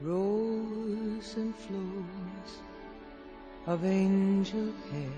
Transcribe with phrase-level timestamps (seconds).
[0.00, 2.60] rows and flows
[3.66, 5.10] of angel hair,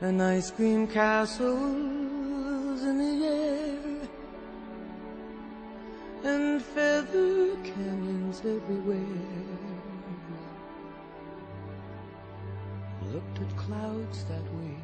[0.00, 4.08] and ice cream castles in the air,
[6.24, 8.96] and feather canyons everywhere.
[13.12, 14.76] Looked at clouds that way.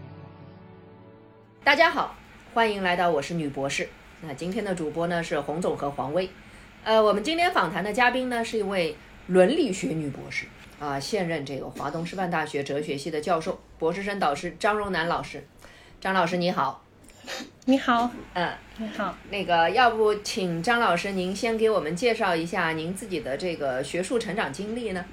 [1.62, 2.14] 大家好，
[2.52, 3.88] 欢迎来到我是女博士。
[4.22, 6.28] 那今天的主播呢是洪总和黄薇。
[6.89, 8.95] 呃，我们今天访谈的嘉宾呢是一位
[9.27, 10.47] 伦理学女博士
[10.79, 15.45] 啊，现任这个华东师范大学哲学系的教授、博士生导师张荣南老师。
[16.01, 16.83] 张老师 你好，
[17.65, 25.05] 你好，嗯，你好，那个要不请张老师您先给我们介绍一下您自己的这个学术成长经历呢？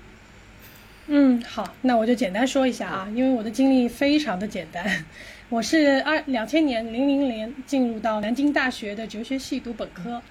[1.08, 5.04] 嗯，好，那我就简单说一下啊，因为我的经历非常的简单，
[5.50, 10.22] 我是二两千年零零年进入到南京大学的哲学系读本科，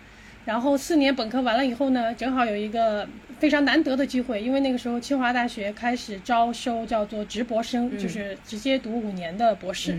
[0.45, 3.07] 然后四年本科完了以后呢，正好有一个
[3.39, 9.97] 非常难得的机会，因为那个时候清华大学开始招收叫做直博生，就是直接读五年的博士。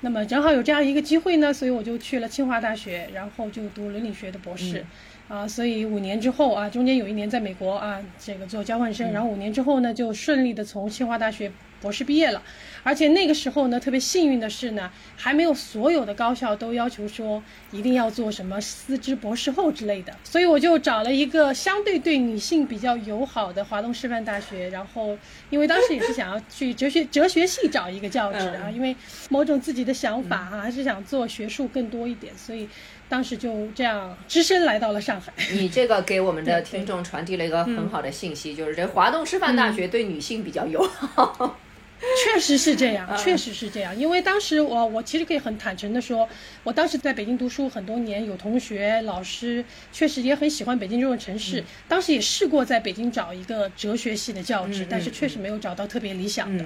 [0.00, 4.84] 那么正好有这样一个机会呢，所以我就去了清华大学，然后就读伦理学的博士。
[5.26, 11.50] 啊，所以五年之后啊，中间有一年在美国啊，这个做交换生，然后五年之后呢，就顺利的从清华大学
[11.84, 12.42] 博士毕业了。
[12.82, 24.68] 而且那个时候呢，特别幸运的是呢，还没有所有的高校都要求说一定要做什么师资博士后之类的，所以我就找了一个相对对女性比较友好的华东师范大学。
[24.70, 25.16] 然后，
[25.50, 28.96] 因为当时也是想要去哲学哲学系找一个教职啊，因为
[29.28, 32.66] 某种自己的想法啊，还是想做学术更多一点，所以。
[33.06, 35.30] 当时就这样只身来到了上海。
[35.52, 41.58] 你这个给我们的听众传递了一个很好的信息，就是这华东师范大学对女性比较友好。
[42.34, 43.96] 确实是这样，确实是这样。
[43.96, 46.28] 因为当时我我其实可以很坦诚的说，
[46.62, 51.64] 我当时在北京读书很多年，有同学老师确实也很喜欢北京这种城市。
[51.88, 56.64] 当时也试过在北京找一个哲学系的教职，但是确实没有找到特别理想的。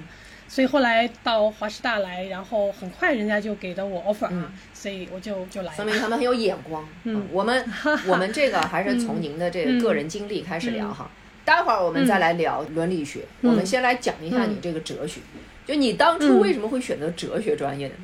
[0.49, 5.77] 所以后来到华师大来，然后很快人家就给了我 offer 啊，所以我就就来了。
[5.77, 6.89] 说明他们很有眼光。
[7.05, 7.65] 嗯，我们
[8.09, 11.11] 我们这个还是从您的这个个人经历开始聊哈。
[11.49, 13.21] 待会儿我们再来聊伦理学。
[13.41, 15.19] 我们先来讲一下你这个哲学。
[15.67, 17.95] 就你当初为什么会选择哲学专业呢？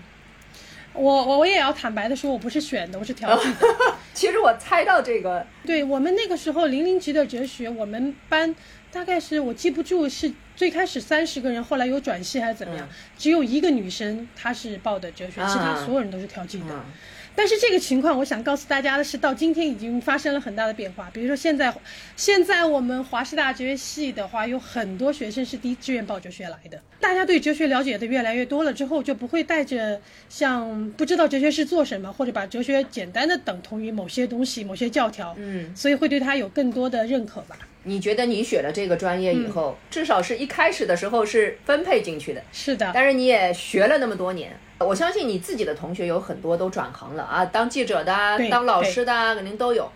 [0.95, 3.69] 我我我也要坦白的说，我不是选的，我是调剂的。
[4.15, 5.47] 其实我猜到这个。
[5.67, 8.55] 对我们那个时候零零级的哲学，我们班
[8.91, 10.33] 大概是我记不住是。
[10.57, 12.89] 最开始三十个人，后来有转系还是怎么样？
[13.19, 16.85] 只有一个女生，她是报的哲学，其他所有人都是调剂的。
[17.37, 21.11] 但是这个情况，我想告诉大家的是，到今天已经发生了很大的变化。
[21.13, 21.75] 比如说现在，
[22.17, 26.81] 现在我们华师大哲学系的话，有很多学生是第一志愿报哲学来的。
[27.01, 35.35] 大家对哲学了解的越来越多了之后，就不会带着像不知道哲学是做什么，或者把哲学简单的等同于某些东西、某些教条。
[35.37, 37.59] 嗯，所以会对它有更多的认可吧。
[37.85, 42.91] 你觉得你选了这个专业以后，至少是一开始的时候是分配进去的，是的。
[42.93, 49.91] 但是你也学了那么多年，我相信你自己的同学有很多都转行了啊，当记者的、当老师的，肯定都有。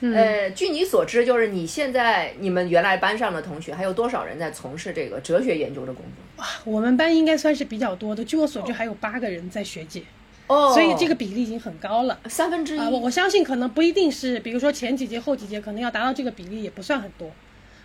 [0.00, 6.44] 呃，据你所知，就是你现在你们原来班上的同学还有多少人在从事这个哲学研究的工作？
[6.44, 10.00] 哇，我们班应该算是比较多的，据我所知还有八个人在学姐。
[10.00, 10.04] 哦，
[10.46, 12.78] 所以这个比例已经很高了，三分之一。
[12.78, 17.30] 我我相信可能不一定是，比如说前几节后几节可能要达到这个比例也不算很多，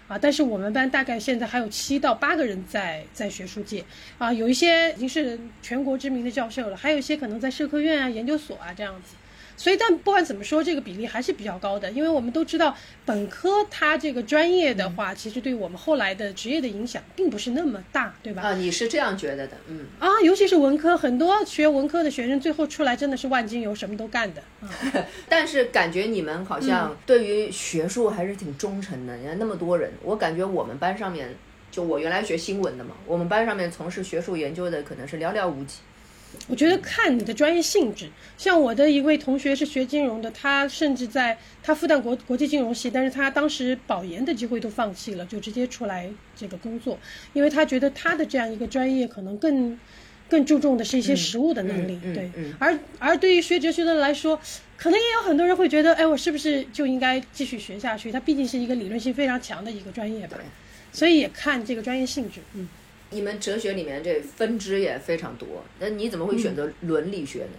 [0.08, 3.86] 啊，但是我们班大概现在还有七到八个人在在学术界，
[4.18, 9.16] 啊，有一些已经是全国知名的教授了，还有一些可能在社科院啊、研究所啊这样子。
[9.60, 12.74] 所以，但不管怎么说，这个比例还是比较高的，因为我们都知道，
[13.06, 18.42] 本科它这个专业的话，其实对我们后来的职业的影响并不是那么大，对吧？
[18.42, 19.86] 啊，你是这样觉得的，嗯。
[20.00, 24.42] 啊，尤其是文科，很多学文科的学生最后出来真的是万金油，什么都干的。
[25.28, 31.36] 但是感觉你们好像对于学术还是挺忠诚的，你看那么多人，我感觉我们班上面，
[31.70, 35.80] 就我原来学新闻的嘛，我们班上面从事学术研究的可能是寥寥无几。
[36.48, 47.00] 我觉得看你的专业性质，像我的一位同学是学金融的，他甚至在他复旦国国际金融系，但是他当时保研的机会都放弃了，就直接出来这个工作，
[47.34, 49.78] 因为他觉得他的这样一个专业可能更
[50.28, 52.32] 更注重的是一些实务的能力，对。
[52.58, 54.40] 而而对于学哲学的来说，
[54.78, 58.12] 可能也有很多人会觉得，哎，我是不是就应该继续学下去？
[58.12, 60.38] 它毕竟是一个理论性非常强的一个专业吧，
[60.92, 62.68] 所以也看这个专业性质，嗯。
[63.12, 67.52] 你们哲学里面这分支也非常多，那你怎么会选择伦理学呢？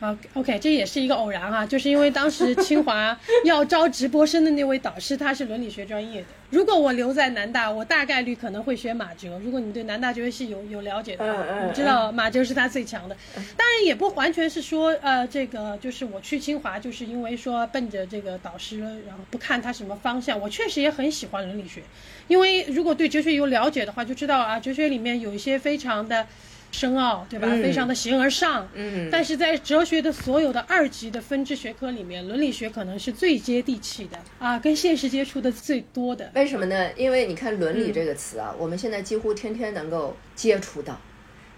[0.00, 6.26] 啊，OK，这也是一个偶然哈，就是因为当时清华 要招直播生的那位导师他是伦理学专业的。
[6.50, 9.38] 如果我留在南大，我大概率可能会学马哲。
[9.44, 13.16] 如果你对南大哲学系有有了解的话，你知道马哲是他最强的。
[13.56, 20.40] 当然也不完全是说，呃，这个就是我去清华就是因为说奔着这个导师，然后不看他什么方向。
[20.40, 21.82] 我确实也很喜欢伦理学，
[22.28, 26.24] 因为如果对哲学有了解的话，就知道啊，哲学里面有一些非常的。
[26.70, 27.48] 深奥，对吧？
[27.62, 28.68] 非常的形而上。
[28.74, 36.30] 嗯，但是在哲学的所有的二级的分支学科里面，伦理学可能是最接地气的啊，跟现实接触的最多的。
[36.34, 36.92] 为什么呢？
[36.94, 41.00] 因为你看“伦理”这个词啊，我们现在几乎天天能够接触到。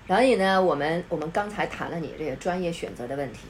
[0.06, 3.40] 所以呢，我们我们刚才谈了你这个专业选择的问题，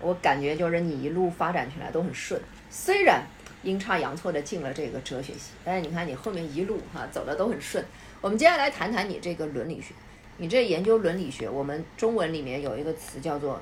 [0.00, 3.22] 我感觉就是你一路发展起来都很顺，虽然
[3.62, 7.82] 阴差阳错的进了这个哲学系，但是你看你后面一路哈走的都很顺。
[8.20, 9.94] 我们接下来谈谈你这个伦理学。
[10.38, 13.60] 你这研究伦理学，我们中文里面有一个词叫做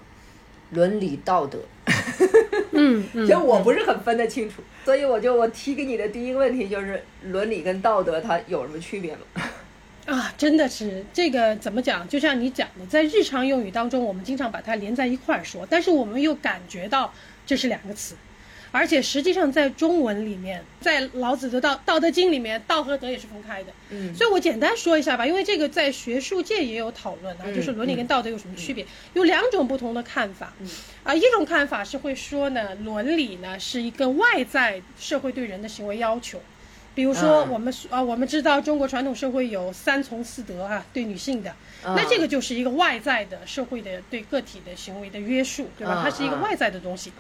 [0.70, 1.58] 伦理道德。
[2.72, 9.20] 嗯， 其实我不是很分得清楚，所以我就我提给你的第一个问题就是伦理跟道德它有什么区别吗？
[10.06, 12.08] 啊，真的是这个怎么讲？
[12.08, 17.12] 就像你讲的，在日常用语当中，我们经常把它连在一块儿说，但是我们又感觉到
[17.46, 18.16] 这是两个词。
[18.72, 23.72] 而且实际上，在中文里面，在老子的道《道德经》里面，道和德也是分开的。
[23.90, 28.84] 嗯，所以我简单说一下吧，因为这个在学术界也有讨论啊，就是伦理跟道德有什么区别？
[29.12, 30.54] 有两种不同的看法。
[31.04, 36.40] 啊，一种看法是会说呢，伦理呢是一个外在社会对人的行为要求，
[36.94, 41.54] 比如说我们啊，我们知道中国传统社会有三从四德啊，对女性的，
[41.84, 46.00] 那这个就是一个外在的社会的对个体的行为的约束，对吧？
[46.02, 47.12] 它是一个外在的东西。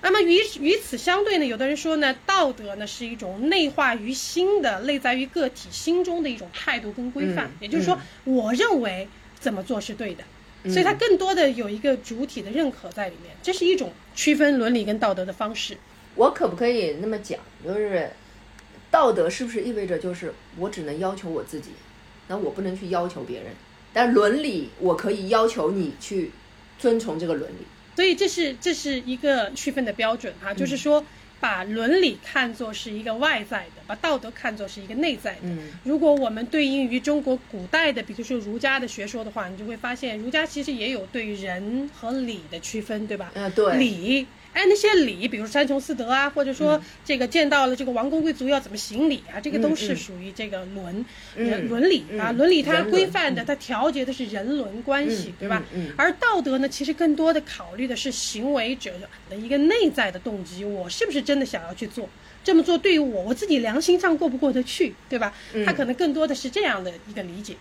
[0.00, 7.50] 那么与与此相对呢，有的人说呢，道德呢是一种内化于心的、内在于个体心中的一种态度跟规范。
[7.60, 9.08] 也就是说，我认为
[9.40, 10.22] 怎么做是对的，
[10.70, 13.34] 所以它更多的有一个主体的认可在里面。
[13.42, 15.76] 这是一种区分伦理跟道德的方式。
[16.14, 18.10] 我可不可以那么讲，就是
[18.90, 21.70] 道德是不是意味着就是我只能要求我自己，
[22.28, 23.48] 那我不能去要求别人？
[23.92, 26.30] 但伦理我可以要求你去
[26.78, 27.66] 遵从这个伦理。
[27.98, 31.04] 所以这是这是一个区分的标准哈，就是说
[31.40, 35.48] 把伦理看作是一个外在的，把道德看作是一个内在的。
[35.82, 43.32] 如果我们对应于中国古代的，比如说儒家的学说的话，你就会发现儒家其实也有对人和礼的区分，对吧？
[43.34, 43.76] 嗯，对。
[43.78, 44.24] 礼。
[44.52, 51.04] 哎，那些礼，比如三从四德啊，或者说这个见到了这个王公贵族要怎么行礼啊，这个都是属于这个伦
[51.36, 52.32] 伦伦理啊。
[52.32, 55.62] 伦理它规范的，它调节的是人伦关系，对吧？
[55.96, 58.92] 而道德呢，其实更多的考虑的是行为者
[59.30, 62.08] 的一个内在的动机，我是不是真的想要去做？
[62.42, 65.34] 这么做对于我我自己良心上过不过得去，对吧？
[65.66, 67.54] 他可能更多的是这样的一个理解。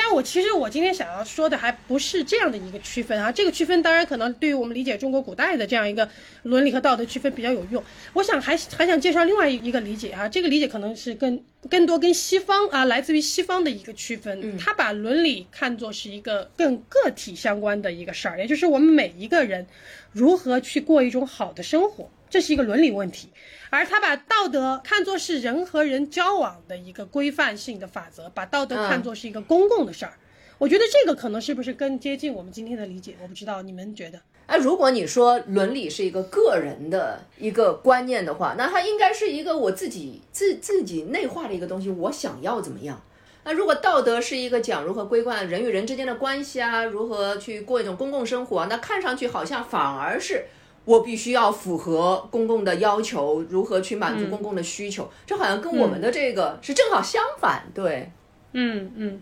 [0.00, 6.08] 但我其实我今天想要说的还不是这样的一个区分啊，这个区分当然可能对于我们理解中国古代的这样一个
[6.44, 7.82] 伦理和道德区分比较有用。
[8.12, 19.66] 我想还还想介绍另外一个理解啊，这个理解可能是更更多跟西方啊来自于西方的一个区分，他把伦理看作是一个更个体相关的一个事儿，也就是我们每一个人
[20.12, 22.08] 如何去过一种好的生活。
[22.30, 23.28] 这是一个伦理问题，
[23.70, 30.12] 而他把道德看作是人和人交往的一个规范性的法则，把道德看作是一个公共的事儿。
[30.58, 33.14] 我觉得这个可能是不是更接近我们今天的理解？
[33.22, 34.20] 我不知道你们觉得。
[34.46, 43.00] 哎，如果你说伦理是一个个人的一个观念的话，那它应该是一个我自己自自己内化的一个东西，我想要怎么样？
[43.44, 50.46] 那如果道德是一个讲如何规范人与人之间的关系啊，如何去过一种公共生活，那看上去好像反而是。
[50.88, 55.06] 我必须要符合公共的要求，如何去满足公共的需求？
[55.26, 58.10] 这好像跟我们的这个是正好相反，对，
[58.52, 59.20] 嗯嗯。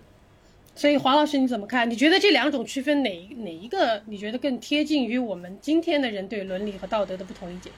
[0.76, 1.90] 所以黄老师你怎么看？
[1.90, 7.70] 你觉得这两种区分哪哪一个你觉得更贴近于我们今天的人对伦理和道德的不同理解？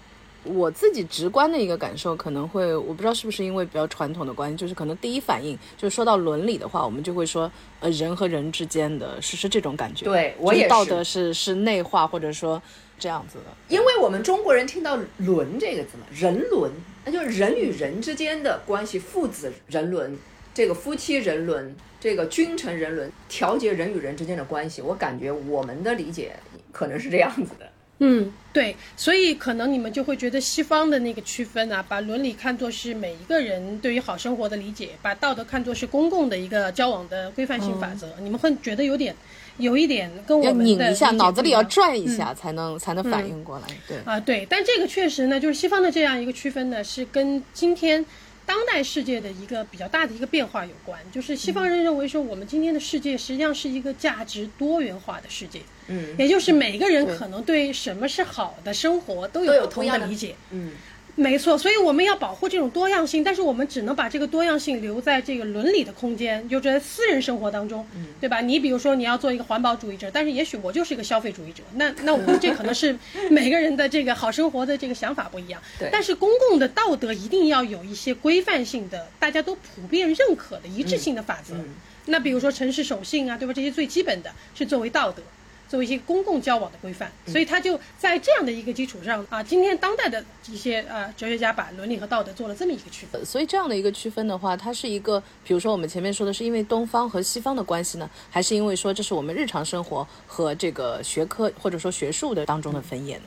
[0.44, 10.04] 我自己直观的一个感受可能会，我不知道是不是因为比较传统的关系，就是可能第一反应就是说到伦理的话，我们就会说，呃，人和人之间的是是这种感觉。
[10.04, 10.68] 对我也是。
[10.68, 12.60] 道德是是内化或者说。
[13.00, 16.68] 这样子的，因为我们中国人听到“伦”这个字嘛，人伦，
[17.04, 20.18] 那就是人与人之间的关系，父子人伦，
[20.52, 24.82] 这个夫妻人伦，这个君臣人伦，调节人与人之间的关系。
[24.82, 26.34] 我感觉我们的理解
[26.72, 27.70] 可能是这样子的。
[28.00, 39.14] 嗯，对，所以可能你们就会觉得西方的那个区分啊，把伦理看作是每一个人对于好生活的理解，把道德看作是公共的一个交往的规范性法则，你们会觉得有点。
[39.58, 43.66] 有一点跟我们拧一下，脑子里要转一下，才能才能反应过来。
[43.88, 48.06] 对啊，对，但这个确实呢，就是西方的这样一个区分呢，是跟今天
[48.48, 50.98] 当代世界的一个比较大的一个变化有关。
[51.12, 60.34] 就是西方人认为说，我们今天的世界实际上是一个价值多元化的世界，嗯也就是每个人可能对什么是好的生活都都有有不同样的的理解。
[60.50, 60.72] 嗯
[61.18, 68.40] 没错，所以我们要保护这种多样性，但是我们只能把这个多样性留在这个伦理的空间，就在私人生活当中，嗯对吧？
[68.40, 72.96] 你比如说你要做一个环保主义者，但是也许我就是一个消费主义者，那那我们这可能是
[73.30, 75.60] 每个人的这个好生活的这个想法不一样。
[75.76, 81.54] 对但是公共的道德一定要有一些规范性的，大家都普遍认可的一致性的法则。
[81.54, 81.64] 嗯
[82.10, 83.52] 那比如说诚实守信啊，对吧？
[83.52, 85.22] 这些最基本的是作为道德。
[85.68, 93.24] 作为一些公共交往的规范，嗯所以他就在这样的一个基础上啊，今天当代的一些呃哲学家把伦理和道德做了这么一个区分。
[93.24, 103.24] 所以这样的一个区分的话，它是一个，比如说我们前面说的是因为东方和西方的关系呢，还是因为说这是我们日常生活和这个学科或者说学术的当中的分野呢？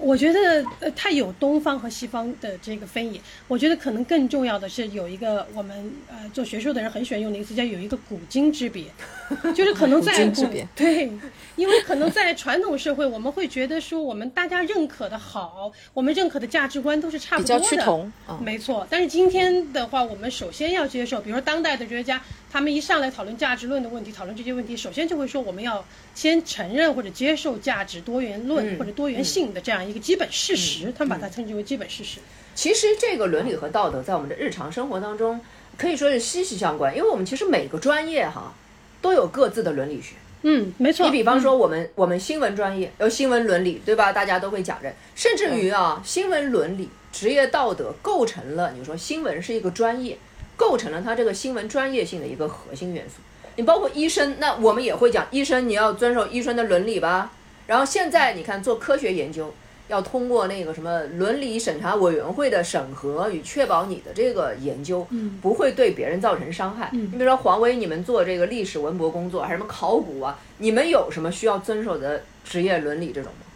[0.00, 3.20] 我觉得呃，它有东方和西方的这个分野。
[3.46, 8.84] 我觉得可能更重要的是有一个我们呃做学术的人很喜欢用的一个词，叫有一个古今之别，
[9.54, 11.10] 就是可能在古今之别对，
[11.56, 18.86] 因为可能在传统社会，我们会觉得说我们大家认可的好，我们认可的价值观都是差不多的，比较趋同嗯没错。
[18.88, 32.18] 但是今天的话，我们首先要接受，比如说当代的哲学家，他们一上来讨论价值论的问题，讨论这些问题，首先就会说我们要先承认或者接受价值多元论、嗯或者多元性的这样一个基本事实，他们把它称之为基本事实。
[32.54, 35.40] 其实这个伦理和道德在我们的日常生活当中
[35.78, 38.52] 可以说是息息相关，因为我们其实每个专业哈
[39.00, 40.16] 都有各自的伦理学。
[40.42, 41.06] 嗯，没错。
[41.06, 44.12] 你比方说我们、我们新闻专业有新闻伦理，对吧？
[44.12, 50.18] 大家都会讲这，甚至于啊，新闻伦理、职业道德构成了你说新闻是一个专业，
[50.56, 53.16] 构成了它这个新闻专业性的一个核心元素。
[53.56, 57.30] 你包括医生，那我们也会讲医生你要遵守医生的伦理吧。
[57.66, 59.54] 然后现在你看做科学研究。
[59.90, 65.06] 要通过那个什么伦理审查委员会的审核与确保你的这个研究
[65.42, 66.88] 不会对别人造成伤害。
[66.92, 73.46] 你比如说黄威，你们做这个历史文博工作，还是什么考古啊，你们有什么需要遵守的职业伦理这种吗？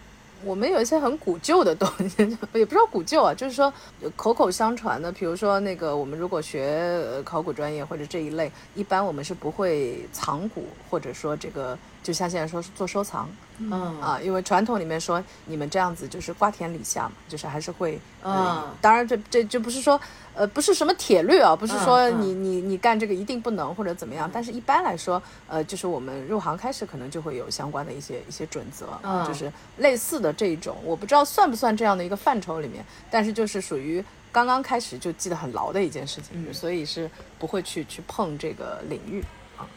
[0.44, 2.16] 我们有一些很古旧的东西，
[2.52, 3.72] 也不知道古旧啊，就是说
[4.14, 5.10] 口口相传的。
[5.10, 6.66] 比如说那个，我们如果学
[7.10, 14.00] 呃考古专业或者这一类，一般我们是不会藏古，或者说这个就像现在说是做收藏嗯。
[14.00, 20.00] 啊，因为传统里面说你们这样子就是瓜田李下嘛，就是还是会呃啊当然这这就不是说
[20.34, 22.22] 呃不是什么铁律啊，不是说嗯嗯。
[22.22, 29.26] 你你你干这个一定不能或者怎么样，但是一般来说，呃，就是我们入行开始可能就会有相关的一些一些准则，嗯。
[29.26, 37.08] 就是类似的这一种，我不知道算不算这样的一个范畴里面，但是就是属于刚刚开始就记得很牢的一件事情，所以是
[37.38, 39.24] 不会去去碰这个领域。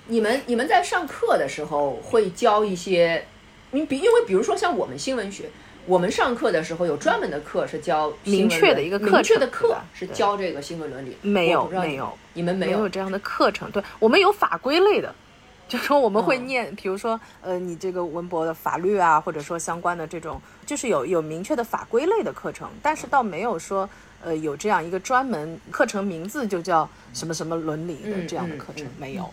[0.07, 3.25] 你们你们在上课的时候会教一些，
[3.71, 5.49] 你比因为比如说像我们新闻学，
[5.85, 12.17] 我们上课的时候有专门的课是教明确的一个课程明确的课是教这个新闻伦理，没有没有。
[12.33, 15.13] 你们没没有这样的课程，对我们有法规类的。
[15.67, 16.47] 就说我们会嗯。
[16.47, 23.89] 念，比如说，呃，你这个文博的法律啊，或者说相关的这种，就是有有明确的法规类的课程，但是倒没有说，
[24.23, 29.29] 呃，有这样一个专门课程名字就叫什么什么伦理的嗯这样的嗯课程，嗯没有。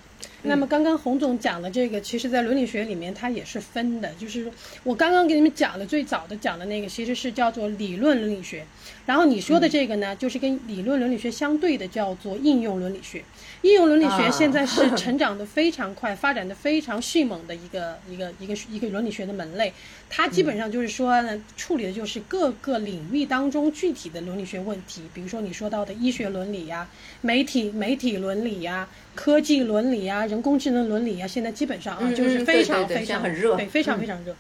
[0.47, 4.51] 那么刚刚洪总讲的这个，其实在伦理学里面它也是分的，就是
[4.83, 8.67] 我刚刚给你们讲的最早的讲的那个，其实是叫做理论伦理学，
[9.07, 13.25] 然后你说的这个呢，就是跟理论伦理学相对的，叫做应用伦理学。
[13.65, 19.73] 应用伦理学啊现在是成长的非常快、 发展的非常迅猛的一个一个一个一个伦理学的门类。
[20.11, 26.87] 它基本上就是说呢，处理的就是各个领域当中具体的伦理学问题，比如说你说到的医学伦理呀、
[27.23, 34.37] 媒体媒体伦理呀、科技伦理呀、人工智能伦理呀，现在基本上啊嗯就是非常非常很热对，非常嗯非常热。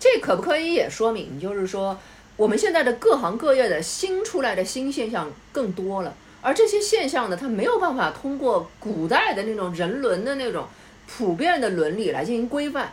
[0.00, 1.98] 这可不可以也说明，就是说
[2.38, 6.16] 我们现在的各行各业的新出来的新现象更多了，
[6.46, 10.64] 而这些现象呢，它没有办法通过古代的那种人伦的那种
[11.08, 12.92] 普遍的伦理来进行规范，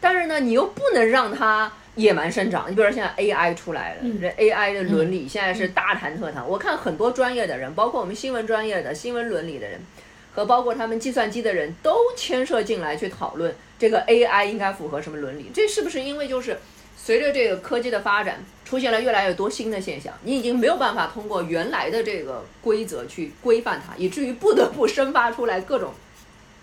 [0.00, 2.70] 但是呢，你又不能让它野蛮生长。
[2.70, 6.48] 你比如说现在 AI 出来了，嗯这 AI 的伦理现在是大谈特谈。
[6.48, 9.80] 我看很多专业的人，包括我们新闻专业的新闻伦理的人。
[10.34, 16.58] 和包括他们计算机的人都牵涉进来去讨论这个 AI 应该符合什么伦理，这是不是因为就是
[17.04, 25.92] 随着这个科技的发展，出现了越来越多新的现象，你已经没有办法通过原来的这个规则去规范它，以至于不得不生发出来各种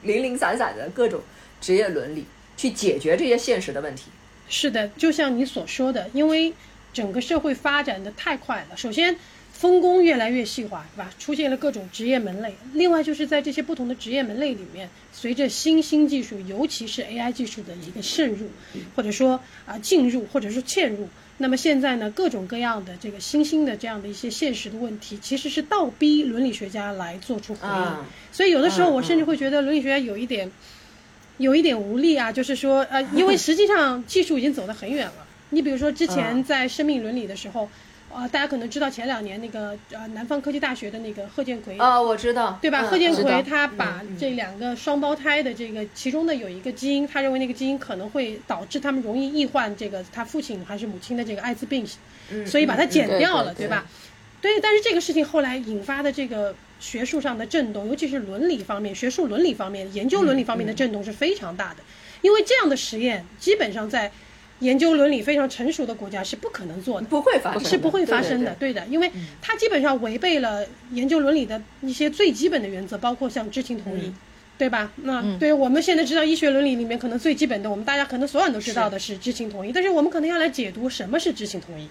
[0.03, 1.19] 零零散散的各种
[1.59, 4.03] 职业伦理，去解决这些现实的问题。
[4.47, 6.53] 是的，就像你所说的，因为
[6.93, 9.17] 整个社会发展的太快了，首先
[9.59, 11.11] 分工越来越细化，是吧？
[11.19, 12.55] 出现了各种职业门类。
[12.73, 18.47] 另外就是在这些不同的职业门类里面，随着新兴技术，尤其是 AI 技术的一个渗入，
[18.95, 27.73] 或者说啊、进入，或者是嵌入，那么现在呢，各种各样的这个新兴的这样的一些现实的问题，其实是倒逼伦理学家来做出回应。
[27.73, 30.49] 啊所以有的时候嗯我甚至会觉得伦理学家有一点，
[31.37, 35.27] 有一点无力啊，就是说呃，因为实际上技术已经走得很远了。
[35.49, 37.69] 你比如说之前嗯在生命伦理的时候，啊、
[38.31, 42.81] 大家可能知道前两年那个呃南方科技大学的那个贺建奎啊，我知道，对吧？
[42.81, 51.87] 嗯贺建奎他把这两个双胞胎的这个其中的有一个基因，他认为那个基因可能会导致他们容易易患这个他父亲还是母亲的这个艾滋病，
[52.31, 53.85] 嗯所以把它嗯剪掉了，对对吧？
[54.41, 61.83] 对，但是这个事情后来引发的这个学术上的震动，尤其是伦理方面、学术伦理方面、研究伦理方面的震动是非常大的，
[62.21, 64.09] 因为这样的实验基本上在
[64.59, 67.07] 研究伦理非常成熟的国家是不可能做的。
[67.07, 69.11] 不会发生，是不会发生的，对对的，因为
[69.41, 74.15] 它基本上违背了研究伦理的一些最基本的原则，包括像知情同意，嗯
[74.59, 74.91] 对吧？
[75.03, 81.87] 那、对我们现在知道医学伦理里面可能最基本的，我们大家可能所有人都知道的是知情同意，但是我们可能要来解读什么是知情同意。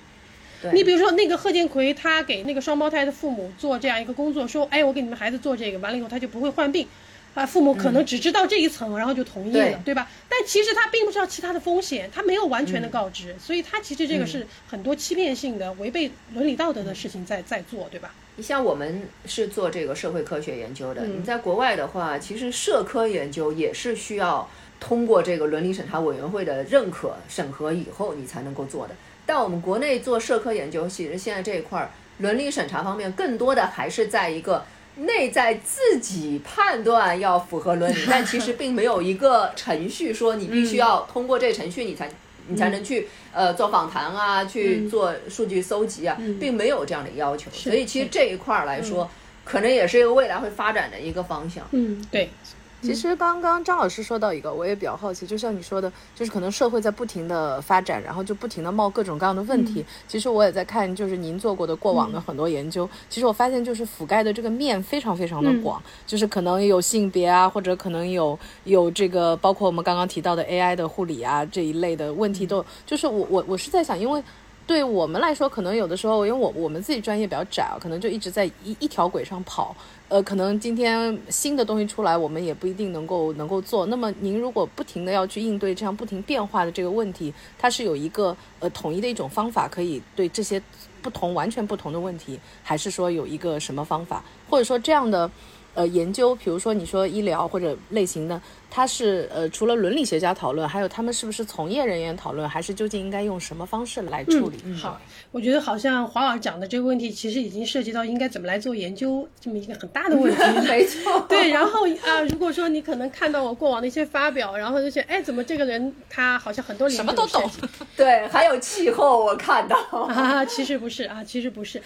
[0.60, 6.86] 对你比如说那个贺建奎，他给那个双胞胎的父母做这样一个工作，说，哎，我给你们孩子做这个，完了以后他就不会患病。
[7.34, 10.08] 啊，父母可能只知道这一层，然后就同意了，对对吧？
[10.28, 18.12] 但其实他并不知道其他的风险，他没有完全的告知，所以他其实这个嗯是很多欺骗性的、违背伦理道德的事情在在做，对吧？
[18.36, 24.48] 你像我们是做这个社会科学研究的，嗯你在国外的话，其实社科研究也是需要
[24.80, 28.94] 通过这个伦理审查委员会的认可审核以后，你才能够做的。
[29.26, 34.64] 但我们国内做社科研究，其实现在这一块儿伦理审查方面，更多的还是在一个
[34.98, 42.10] 内在自己判断要符合伦理， 但其实并没有一个程序说你必须要通过这程序你才。
[42.50, 49.10] 你才能去呃做访谈啊，去做数据搜集啊，并没有这样的要求，所以其实这一块儿来说，
[49.44, 51.62] 可能也是一个未来会发展的一个方向。
[51.72, 52.30] 嗯，对，
[52.80, 59.84] 其实刚刚张老师说到一个，我也比较好奇，就像你说的，就是可能社会在不停的发展，然后就不停的冒各种各样的问题。
[60.06, 74.22] 其实我也在看，就是您做过的过往的很多研究，其实我发现就是覆盖的这个面非常非常的广，就是可能有性别啊，或者可能有有这个，包括我们刚刚提到的 AI 的护理啊这一类的问题都，就是我我我是在想，因为。
[74.68, 79.74] 对我们来说，可能有的时候，因为我我们自己专业比较窄啊，可能就一直在一一条轨上跑。
[80.08, 83.84] 呃，可能今天新的东西出来，我们也不一定能够能够做。
[83.86, 90.62] 那么您如果不停的要去应对这样不停变化的这个问题，它是有一个呃统一的一种方法，可以对这些
[91.02, 95.30] 不同完全不同的问题，还是说有一个什么方法，或者说这样的
[95.74, 98.40] 呃研究，比如说你说医疗或者类型的，
[98.70, 104.74] 它是呃除了伦理学家讨论，还有他们是不是从业人员讨论，还是究竟应该用什么方式来处理？
[104.74, 105.00] 好，
[105.30, 110.42] 我觉得好像黄老师讲的这个问题，其实已经涉及到应该怎么来做研究这么一个很大的问题。
[110.68, 117.50] 没错， 对，然后啊，如果说你可能看到我过往的一些发表，然后就觉得，哎，怎么这个人他好像很多领域什么都懂
[117.96, 119.76] 对，还有气候，我看到。
[119.90, 121.82] 啊，其实不是啊，其实不是。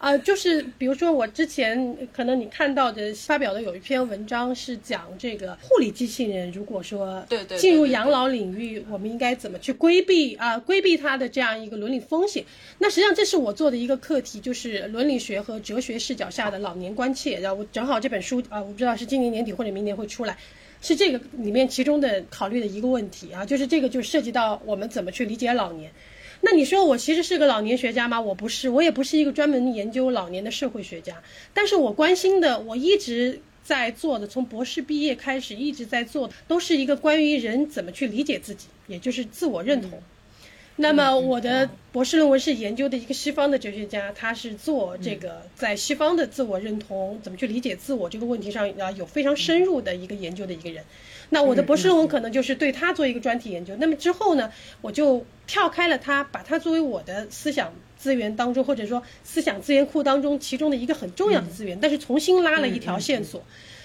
[0.00, 12.42] 啊，就是比如说我之前可能你看到的发表的有一篇文章是讲这个护理机器人，如果说对对对进入养老领域，我们应该怎么去规避啊规避它的这样一个伦理风险？
[12.78, 17.38] 那实际上这是我做的一个课题，就是伦理学和哲学视角下的老年关切。
[17.38, 20.34] 然后我正好这本书啊，我不知道是今年年底或者明年会出来。
[20.80, 25.92] 是这个里面其中的考虑的一个问题啊，就是这个就涉及到我们怎么去理解老年。
[26.42, 28.20] 那你说我其实是个老年学家吗？
[28.20, 31.22] 我不是，我也不是一个专门研究老年的社会学家。
[31.52, 40.02] 但是我关心的，我一直在做的，从博士毕业开始一直在做的，都是一个关于人怎么去理解自己，也就是自我认同。
[40.76, 50.82] 那么我的博士论文是研究的一个西方的哲学家，他是做这个在西方的自我认同怎么去理解自我这个问题上啊有非常深入的一个研究的一个人。
[51.30, 53.74] 那我的博士论文可能就是对他做一个专题研究。
[53.76, 63.42] 那么之后呢，我就跳开了他，把它作为我的思想资源当中，或者说思想资源库当中其中的一个很重要的资源，但是重新拉了一条线索。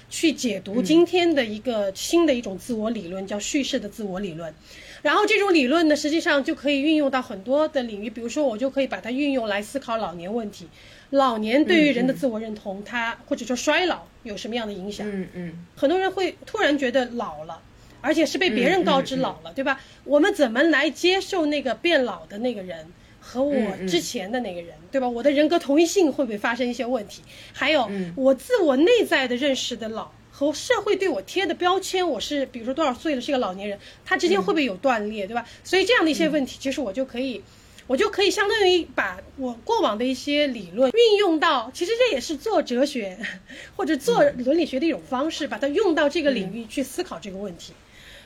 [0.08, 4.54] 去解读今天的一个新的一种自我理论，叫叙事的自我理论。
[5.02, 10.68] 然后这种理论呢，实际上就可以运用到很多的领域，比如说我就可以把它运用来思考老年问题。
[11.16, 15.08] 老年对于人的自我认同，它或者说衰老有什么样的影响？
[15.10, 17.62] 嗯嗯，很多人会突然觉得老了，
[18.02, 19.80] 而且是被别人告知老了，对吧？
[20.04, 22.88] 我们怎么来接受那个变老的那个人？
[23.28, 25.10] 和我之前的那个人，对吧？
[25.10, 27.24] 我的人格同一性会不会发生一些问题？
[27.54, 35.44] 还有我自我内在的认识的老和社会对我贴的标签，我是比如说多少岁了是一个老年人，他之间会不会有断裂，对吧？
[35.64, 37.42] 所以这样的一些问题，其实我就可以。
[37.88, 43.18] 我就可以相当于把我过往的一些理论运用到，其实这也是做哲学
[43.76, 47.74] 或者做伦理学的一种方式，把它用到这个领域去思考这个问题。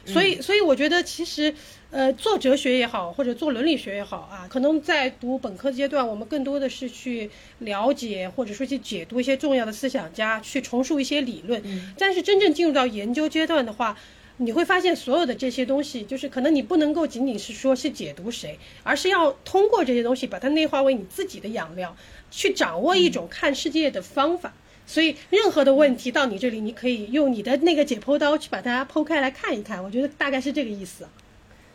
[0.05, 1.53] 所以，所以我觉得其实，
[1.91, 11.61] 呃，做哲学也好，或者做伦理学也好啊，可能在读本科阶段，我们更多的是去了解，或者说去解读一些重要的思想家，去重塑一些理论。
[11.97, 13.95] 但是真正进入到研究阶段的话，
[14.41, 21.93] 你会发现所有的这些东西，就是可能你不能够仅仅是说是解读谁，而是要通过这些东西把它内化为你自己的养料，
[22.31, 24.53] 去掌握一种看世界的方法。
[24.87, 29.83] 所以，任何的问题到你这里，你可以用你的那个解剖刀去把它剖开来看一看。
[29.83, 31.05] 我觉得大概是这个意思。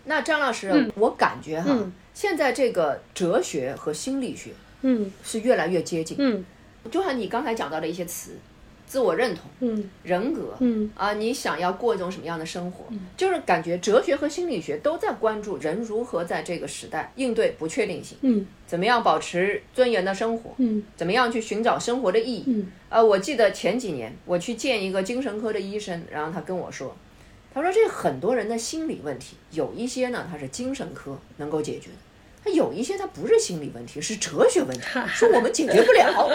[0.07, 4.51] 那张老师，我感觉哈，现在这个哲学和心理学，
[4.83, 6.17] 嗯，是越来越接近。
[6.19, 6.45] 嗯，
[6.91, 8.39] 就像你刚才讲到的一些词。
[8.87, 12.85] 自我认同，嗯，人格，嗯啊，你想要过一种什么样的生活？
[12.91, 26.95] 嗯就是感觉哲学和心理学都在关注人如何在这个时代应对不确定性，嗯，怎么样保持尊严的生活，嗯，怎么样去寻找生活的意义，嗯，呃，我记得前几年我去见一个精神科的医生，然后他跟我说，
[27.53, 31.97] 他说这很多人的心理问题，有一些呢，他是精神科能够解决的。
[32.45, 36.31] 他有一些，他不是心理问题，是哲学问题， 说我们解决不了，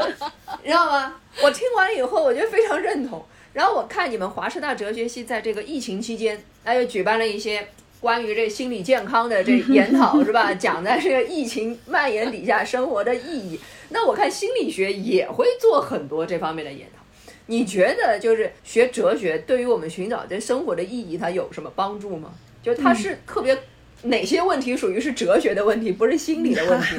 [0.64, 1.20] 你知道吗？
[1.42, 3.22] 我听完以后，我觉得非常认同。
[3.52, 7.68] 然后我看你们华师大哲学系在这个疫情期间，哎，又举办了一些
[8.00, 10.54] 关于这心理健康的这研讨，是吧？
[10.54, 13.60] 讲在这个疫情蔓延底下生活的意义。
[13.90, 17.04] 那我看心理学也会做很多这方面的研讨。
[17.46, 22.32] 你觉得就是学哲学对于我们寻找这生活的意义，它有什么帮助吗？
[22.62, 23.58] 就它是特别。
[24.04, 26.96] 哪些问题属于是哲学的问题，不是心理的问题？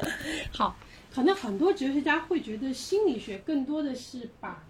[0.52, 0.76] 好，
[1.14, 4.64] 可能很多哲学家会觉得心理学更多的是把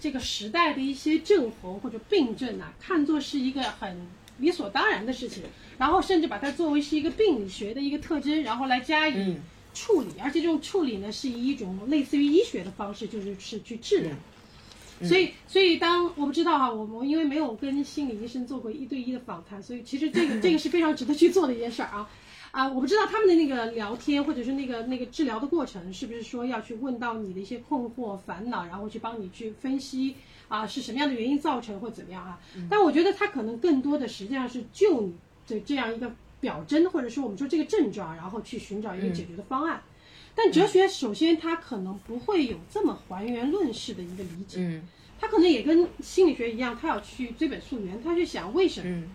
[0.00, 4.06] 这个时代的一些症候或者病症啊，看作是一个很
[4.38, 5.42] 理所当然的事情，
[5.76, 9.36] 然后甚至把它作为是一个病理学的一个特征，然后来加以
[9.74, 14.12] 处理，而且这种处理呢，是以一种类似于医学的方式，就是是去治疗。
[15.06, 22.08] 所以，所以当我不知道哈，我们因为没有跟心理医生做过一对一的访谈，所以其实这个 这个是非常值得去做的一件事儿啊
[22.50, 22.68] 啊！
[22.68, 30.16] 我不知道他们的那个聊天或者是那个那个治疗的过程，是不是说要去问到你的一些困惑、烦恼，然后去帮你去分析
[30.48, 32.40] 啊是什么样的原因造成或怎么样啊？
[32.70, 35.14] 但我觉得他可能更多的实际上是就你
[35.46, 39.82] 的这样一个表征，或者说我们说这个症状，然后去寻找一个解决的方案。
[40.40, 44.82] 但哲学首先它可能不会有这么还原论式的一个理解，嗯，
[45.20, 48.86] 它可能也跟心理学一样，它要去追本溯源，它去想为什么。
[48.88, 49.08] 嗯，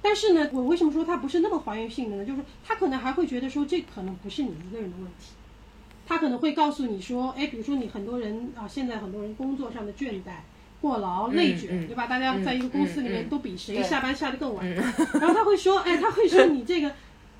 [0.00, 2.24] 但是呢，我为什么说它不是那么还原性的呢？
[2.24, 5.34] 就是他可能还会觉得说这可能不是你一个人的问题，
[6.06, 10.40] 他可能会告诉你说，哎，比如说你很多人啊，现在很多人工作上的倦怠、
[10.80, 12.06] 过劳、内卷，对吧？
[12.06, 14.66] 大家在一个公司里面都比谁下班下得更晚，
[15.20, 16.90] 然后他会说，哎，他会说你这个。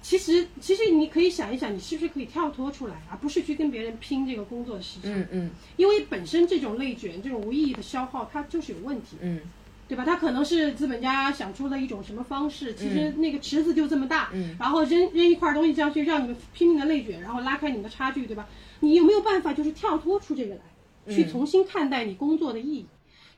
[0.02, 5.12] 其实，其实你可以想一想，你是不是可以跳脱出来，而不是去跟别人拼这个工作时长？
[5.12, 5.50] 嗯嗯。
[5.76, 9.16] 因为本身这种内卷、这种无意义的消耗，它就是有问题。
[9.20, 9.40] 嗯。
[9.88, 10.04] 对吧？
[10.06, 14.56] 它可能是资本家想出了一种什么方式，其实那个池子就这么大，嗯。
[14.58, 18.48] 然后扔扔一块东西上去，让你们拼命的内卷，然后拉开你们的差距，对吧？
[18.80, 22.86] 你有没有办法就是跳脱出这个来，去重新看待你工作的意义？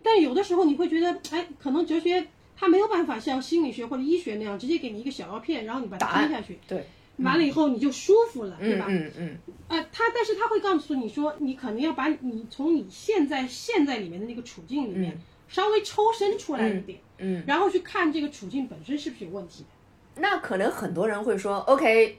[0.02, 2.26] 但有的时候你会觉得，哎，可能哲学。
[2.56, 6.84] 他没有办法像心理学或者医学那样直接给你一个小药片，然后你把它吞下去，对，
[7.18, 8.86] 完了以后你就舒服了，对吧？
[8.88, 9.38] 嗯嗯。
[9.68, 20.20] 呃，他但是他会告诉你说，你可能要把你从你现在现在里面的那个处境里面稍微抽身出来一点，嗯，然后去看这个处境本身是不是有问题的。
[20.22, 22.18] 那可能很多人会说，OK。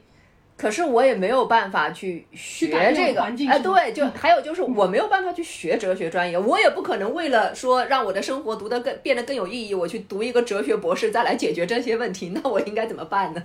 [0.58, 13.44] 可是我也没有办法去学这个，哎，对，就还有就是我没有办法去学哲学专业，我也不可能为了说让我的生活读得更变得更有意义，我去读一个哲学博士再来解决这些问题，那我应该怎么办呢？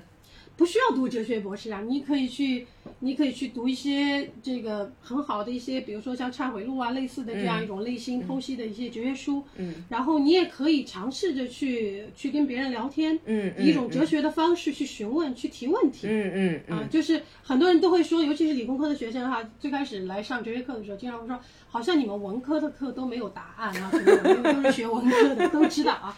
[0.56, 2.66] 不需要读哲学博士啊，你可以去，
[2.98, 9.42] 你可以去读一些这个很好的一些，比如说像《忏悔录》啊类似的这样一种内心剖析的一些哲学书。
[9.56, 9.84] 嗯。
[9.88, 16.06] 然后你也可以尝试着去去跟别人聊天，嗯，以一种哲学的方式去询问、去提问题。
[16.06, 16.76] 嗯嗯。
[16.76, 23.90] 啊，就是很多人都会说，尤其是理工科的学生哈，最开始来上哲学课的时候，经常会说，好像你们文科的课都没有答案啊，
[24.44, 26.14] 都是学文科的，都知道啊。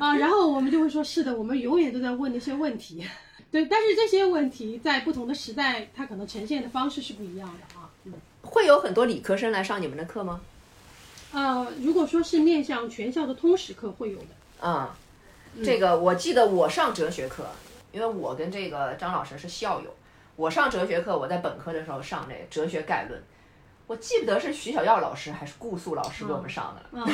[0.00, 3.04] 啊，然后我们就会说，是的，我们永远都在问那些问题。
[3.50, 7.88] 对，但是这些问题在不同的时代，它可能呈现的方式是不一样的啊。
[8.04, 10.40] 嗯，会有很多理科生来上你们的课吗？
[11.32, 14.66] 呃，如果说是面向全校的通识课，会有的。
[14.66, 14.96] 啊，
[15.64, 17.46] 这个我记得我上哲学课，
[17.92, 19.94] 因为我跟这个张老师是校友。
[20.36, 23.18] 我上哲学课，我在本科的时候上那《哲学概论》，
[23.88, 27.08] 我记不得是徐小耀老师还是顾素老师给我们上的了。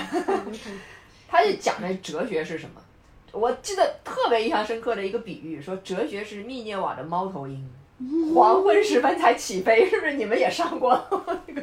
[1.26, 2.83] 他就讲的哲学是什么。
[3.34, 7.68] 我记得特别印象深刻的一个比喻，说哲学是密涅瓦的猫头鹰，
[8.34, 10.14] 黄昏时分才起飞，是不是？
[10.14, 10.92] 你们也上过
[11.46, 11.62] 那个？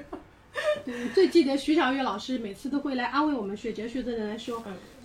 [0.85, 4.61] 对，最记得徐小月老师每次都会来安慰我们学哲学的人来说，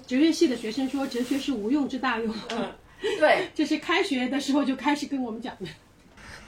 [0.07, 2.35] 哲学系的学生说哲学是无用之大用，
[3.19, 5.67] 对，这是开学的时候就开始跟我们讲的。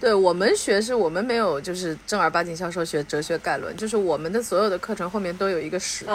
[0.00, 6.10] 对我们学是我们没有就是正儿八经教授学哲学概论，就是我们的所有的课程后面都有一个史字，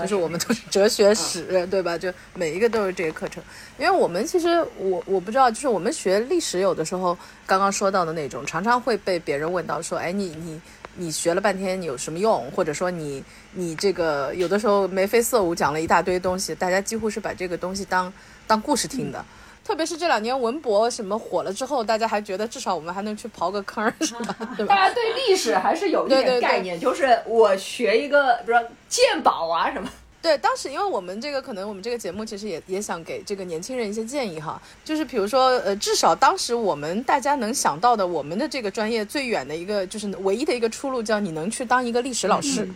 [0.00, 1.96] 就是我们都是哲学史，对吧？
[1.96, 3.40] 就每一个都是这个课程。
[3.78, 10.60] 因为我们其实我我不知道，就是我们学历史有的时候刚刚说到的那种，常常会被别人问到说，哎，你你
[10.96, 12.50] 你学了半天有什么用？
[12.50, 18.12] 或者说你你这个有的时候眉飞色舞讲了一大堆东西，大家几乎是把这个东西当
[18.48, 19.24] 当故事听的。
[19.64, 24.36] 特别是这两年文博什么火了之后，大家还觉得至少我们还能去刨个坑儿，是吧？
[24.56, 24.74] 对吧？
[24.74, 29.88] 大家对历史还是有一对对对点概念，就是我学一个，比如说鉴宝啊什么。
[30.20, 42.68] 对，当时因为我们这个可能我们这个节目其实也也想给这个年轻人一些建议哈，就是比如说呃，至少当时我们大家能想到的，我们的这个专业最远的一个就是唯一的一个出路，叫你能去当一个历史老师。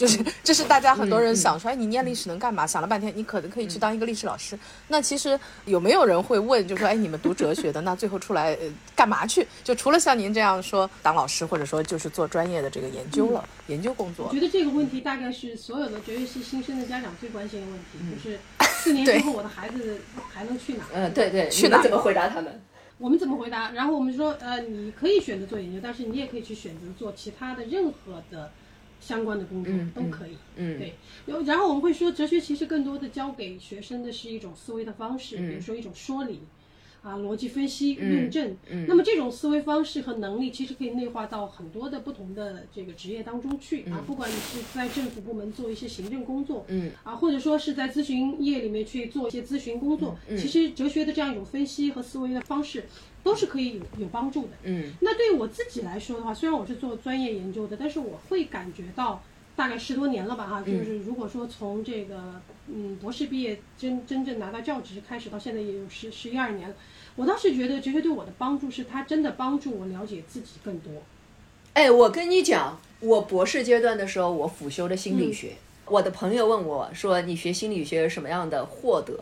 [0.00, 2.66] 就是这是大家很多人想说，哎，你念历史能干嘛？
[2.66, 4.58] 想了半天，你可能可以去当一个历史老师。
[4.88, 8.60] 那其实有没有人会问，就说，哎，你们读哲学的，那最后出来呃
[8.96, 9.46] 干嘛去？
[9.62, 14.32] 就除了像您这样说当老师，或者说就是做专业的这个研究了，研究工作我。
[14.32, 18.40] 觉得这个问题大概是所有的哲学系新生的家长最关心的问题，就是
[18.82, 20.00] 四年之后我的孩子
[20.32, 20.84] 还能去哪？
[20.94, 22.58] 嗯，对对，去哪怎么回答他们？
[22.96, 23.72] 我们怎么回答？
[23.72, 28.52] 然后我们说，呃，你可以选择做研究，但是你也可以去选择做其他的任何的
[29.00, 30.36] 相关的工作，嗯都可以。
[30.56, 30.94] 嗯，对，
[31.26, 35.48] 有然后我们会说，哲学其实更多的教给学生的是一种思维的方式，嗯。
[35.48, 36.40] 比如说一种说理，
[37.02, 38.56] 啊，逻辑分析、嗯论证。
[38.68, 38.84] 嗯。
[38.86, 46.90] 那么这种思维方式和能力，其实可以内化到很多的不同的这个职业当中去啊，不管你是在政府部门做一些行政工作，嗯。
[47.02, 50.36] 啊，或者说是在咨询业里面去做一些咨询工作，嗯。
[50.36, 52.84] 其实哲学的这样一种分析和思维的方式，
[53.22, 54.52] 都是可以有有帮助的。
[54.64, 59.22] 嗯那对于我自己来说的话，虽然我是做专业研究的，但是我会感觉到，
[59.54, 66.74] 大概十多年了吧哈，就是如果说从这个嗯博士毕业真真正拿到教职开始到现在也有十十一二年了，
[67.16, 70.90] 我倒是觉得哲学对我的帮助是它真的帮助我了解自己更多。
[71.74, 75.52] 哎，我跟你讲，我博士阶段的时候，我辅修的心理学。
[75.86, 79.18] 我的朋友问我说：“你学心理学有什么样的获得？”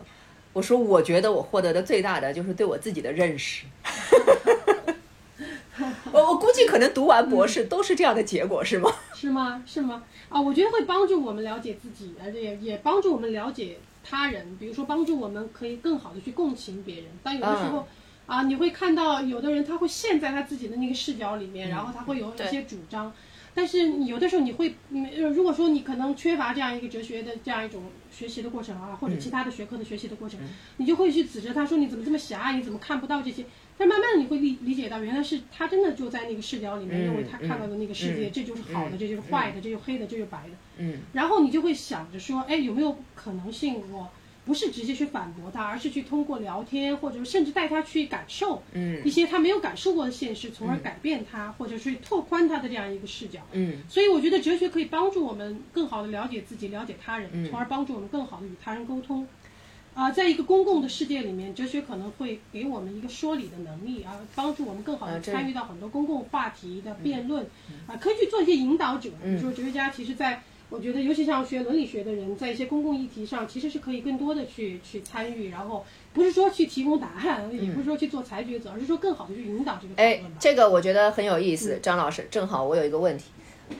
[0.53, 3.65] 我说：“我觉得我获得的最大的就是对我自己的认识。
[6.13, 8.91] 我我估计可能读完博士都是这样的结果，是吗？
[9.13, 9.63] 是吗？
[9.65, 10.03] 是吗？
[10.29, 14.57] 啊，我觉得会帮助我们了解自己，而且也也帮助我们了解他人。
[14.59, 17.05] 比如说，帮助我们可以更好的去共情别人。
[17.23, 17.87] 但有的时候，
[18.25, 23.11] 啊，你会看到有的人他会陷在他自己的那个视角里面，然后他会有一些主张。
[23.55, 24.75] 但是有的时候你会，
[25.33, 30.39] 如果说你可能缺乏这样一个哲学的这样一种学习的过程啊，或者其他的学科的学习的过程，
[30.77, 33.43] 你就会去指责他说你怎么这么狭隘，你怎么看不到这些？
[33.79, 40.49] 但慢慢的你会理理解到，原来是他真的就在那个视角里面，嗯认为他看到的那个世界，嗯这就是好的，这就是坏的，这就是黑的，这就是白的。
[40.79, 44.09] 嗯然后你就会想着说，哎，有没有可能性我
[44.45, 53.39] 不是直接去反驳他，而是去通过聊天，或者甚至带他去感受嗯一些他没有感受过的现实，从而改变他，或者去拓宽他的这样一个视角。
[53.53, 59.25] 嗯所以我觉得哲学可以帮助我们更好的了解自己，了解他人，嗯从而帮助我们更好的与他人沟通。
[59.93, 67.45] 啊、在一个公共的世界里面，哲学可能会给我们一个说理的能力啊，帮助我们更好的参与到很多公共话题的辩论
[67.85, 69.09] 啊，可以去做一些引导者。
[69.09, 69.35] 比嗯。
[69.35, 80.21] 如说，哲学家其实在我觉得，尤其像学伦理学的人，在一些公共议题上，其实是可以更多的去去参与，然后不是说去提供答案，也不是说去做裁决者，而是说更好的去引导这个讨哎。
[80.39, 81.79] 这个我觉得很有意思，嗯。
[81.81, 83.25] 张老师，正好我有一个问题，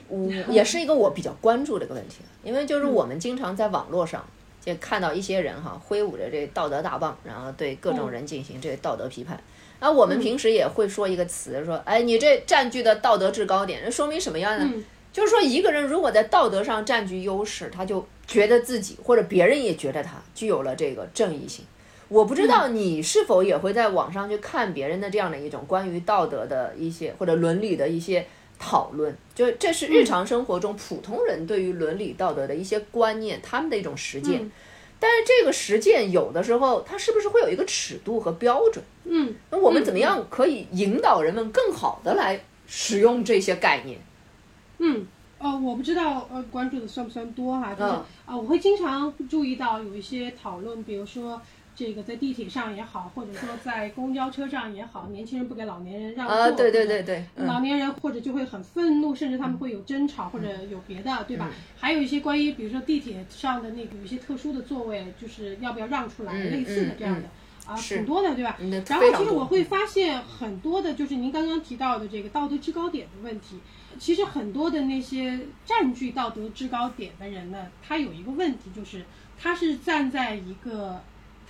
[0.09, 4.25] 我 也是一个我比较关注的一个问题，因为就是我们经常在网络上
[4.73, 9.41] 就看到一些人哈挥舞着这道德大棒，然后对各种人进行这道德批判。
[9.79, 14.69] 然后我们平时也会说一个词，说哎你这占据的道德制高点，这说明什么样呢？
[14.73, 21.65] 嗯就是说一个人如果在道德上占据优势，他就觉得自己或者别人也觉得他具有了这个正义性。
[22.09, 28.25] 我不知道你是否也会在网上去看别人的这样的一种关于道德的一些或者伦理的一些
[28.59, 34.43] 讨论，就这是日常生活中普通人对于伦理道德的一些观念，他们的一种实践。
[34.43, 34.51] 嗯
[35.01, 38.83] 但是这个实践有的时候，它是不是会有一个尺度和标准？
[39.05, 43.97] 嗯，那我们怎么样可以引导人们更好的来使用这些概念？
[44.79, 51.41] 嗯，呃，我不知道呃关注的算不算多哈，就是啊、嗯我会经常注意到有一些讨论，比如说
[51.79, 61.49] 这个在地铁上也好，或者说在公交车上也好，年轻人不给老年人让座，啊，对对对对，嗯老年人或者就会很愤怒，甚至他们会有争吵或者有别的，对吧？
[61.77, 67.29] 还有一些关于比如说地铁上的那个有一些特殊的座位，就是要不要让出来，嗯类似的这样的。
[67.65, 68.57] 啊，是挺多的，对吧？
[68.59, 73.59] 嗯然后其实我会发现很多的，就是您刚刚提到的这个道德制高点的问题，
[73.97, 79.05] 其实很多的那些占据道德制高点的人呢，他有一个问题，就是
[79.37, 81.01] 他是站在一个，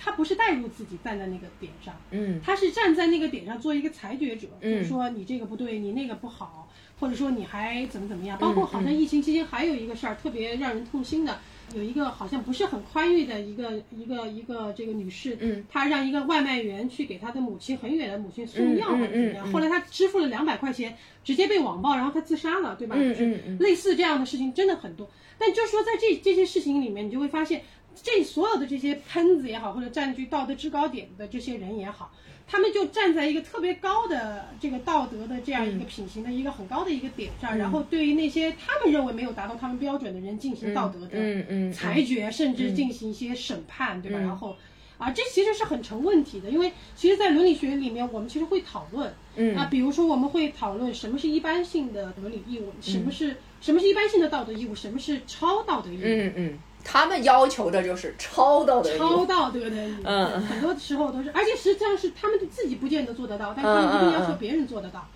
[0.02, 6.66] 他不是代入自己站在那个点上，嗯他是站在那个点上做一个裁决者，嗯就是说你这个不对，你那个不好，
[6.98, 8.38] 或者说你还怎么怎么样。
[8.38, 11.38] 包嗯括好像疫情期间还有一个事儿特别让人痛心的，
[11.74, 22.96] 有一个好像不是很宽裕的一个一个一个这个女士，嗯，她让一个外卖员去给她的母亲很远的母亲送药嗯或者怎么样，后来她支付了两百块钱，直接被网暴，然后她自杀了，对吧？
[22.98, 25.08] 嗯就是类似这样的事情真的很多。
[25.38, 27.62] 但就是说，在这这些事情里面，你就会发现，
[28.02, 32.12] 这所有的这些喷子也好，或者占据道德制高点的这些人也好，
[32.46, 44.18] 他们就站在一个特别高的这个道德的这样一个品行的一个很高的一个点上，然后对于那些他们认为没有达到他们标准的人进行道德的嗯嗯裁决，甚至进行一些审判，对吧？
[44.18, 44.56] 然后。
[45.00, 49.56] 啊，这其实是很成问题的，因为其实，在伦理学里面，我们其实会讨论，嗯。
[49.56, 65.06] 啊，比如说我们会讨论什么是一般性的伦理义务，什么是什么是一般性的道德义务，什么是超道德义务，嗯嗯，他们要求的就是超道德超道德的嗯很多时候都是，而且实际上是他们自己不见得做得到，但是他们一定要求别人做得到。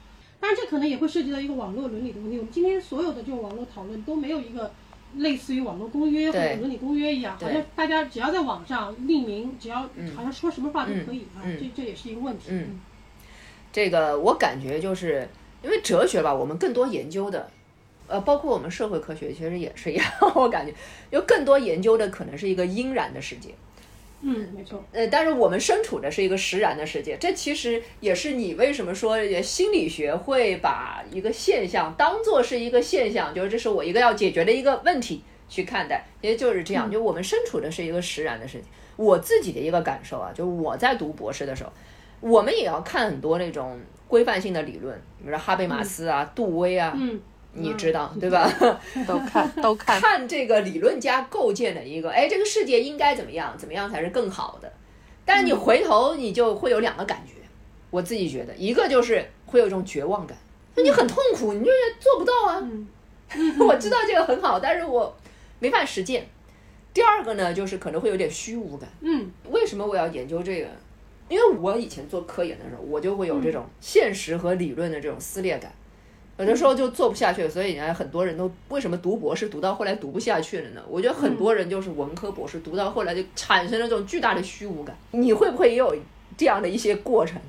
[0.41, 2.37] 当然，这可能也会涉及到一个网络伦理的问题。
[2.37, 4.71] 我们今天所有的这种网络讨论都没有一个
[5.17, 9.83] 类似于网络公约或者伦理公约一样，好像大家只要在网上匿名，只要
[10.15, 12.47] 好像说什么话都可以啊，这这也是一个问题。
[12.51, 12.81] 嗯
[13.73, 15.27] 这个我感觉就是
[15.63, 17.51] 因为哲学吧，我们更多研究的，
[18.15, 20.73] 呃，包括我们社会科学其实也是一样， 我感觉
[21.11, 23.51] 有更多研究的可能是一个阴然的世界。
[24.23, 24.83] 嗯，没错。
[24.93, 38.65] 呃，但是我们身处的是一个实然的世界，这其实也是你为什么说心理学会把一个现象当做是一个现象，就是这是我一个要解决的一个问题去看待，其实就是这样，就我们身处的是一个实然的世界。
[38.97, 41.71] 我自己的一个感受啊，就是我在读博士的时候，
[42.21, 47.21] 我们也要看很多那种规范性的理论，比如说哈贝马斯啊、杜威啊，嗯，
[47.55, 48.51] 你知道对吧？
[49.07, 54.73] 都看都 看，看这个理论家构建的一个，哎，这个世界应该怎么样，怎么样才是更好的。
[55.25, 57.35] 但是你回头你就会有两个感觉，
[57.91, 60.37] 我自己觉得，一个就是会有一种绝望感，
[60.77, 62.61] 就你很痛苦，你就是做不到啊。
[62.63, 62.89] 嗯
[63.59, 65.13] 我知道这个很好，但是我
[65.59, 66.27] 没法实践。
[66.93, 68.89] 第二个呢，就是可能会有点虚无感。
[69.01, 70.69] 嗯为什么我要研究这个？
[71.29, 75.73] 因为我以前做科研的时候，我就会有这种现实和理论的这种撕裂感，
[76.39, 77.49] 有的时候就做不下去。
[77.49, 80.83] 所以你看，很多人都为什么读博士读到后来读不下去了呢？
[80.89, 84.97] 我觉得很多人就是文科博士读到后来就产生了这种巨大的虚无感。
[85.13, 85.95] 你会不会也有
[86.37, 87.41] 这样的一些过程？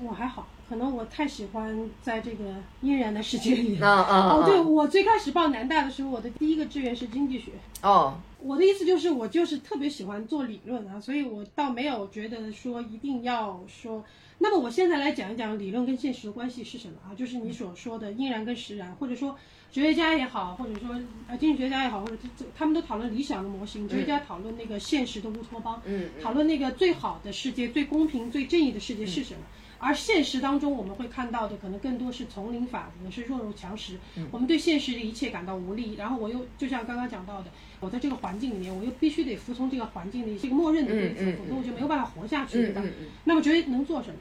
[0.00, 2.44] 我还好，可能我太喜欢在这个
[2.82, 3.80] 阴然的世界里。
[3.82, 4.62] 啊啊哦，对，啊！
[4.62, 7.50] 我最开始报南大的时候，我的第一个志愿是经济学。
[7.82, 14.04] 哦，我的意思就是，我就是特别喜欢做理论啊，所以我倒没有觉得说一定要说。
[14.40, 17.10] 那么我现在来讲一讲理论跟现实的关系是什么啊？
[17.16, 19.36] 就是你所说的应然跟实然，或者说
[19.72, 20.94] 哲学家也好，或者说
[21.26, 22.16] 呃经济学家也好，或者
[22.54, 29.40] 他们都讨论理想的模型，哲学家讨论那个现实的乌托邦，嗯讨论那个最好的世界、最公平、最正义的世界是什么。
[29.78, 33.98] 而现实当中，我们会看到的可能更多是丛林法则，是弱肉强食。
[34.30, 42.82] 我们对现实的一切感到无力，然后我又就像刚刚讲到的，我在这个环境里面，我又必须得服从这个环境的这个默认的规则，嗯嗯否则我就没有办法活下去，对吧？
[42.84, 44.16] 嗯嗯那么觉得能做什么？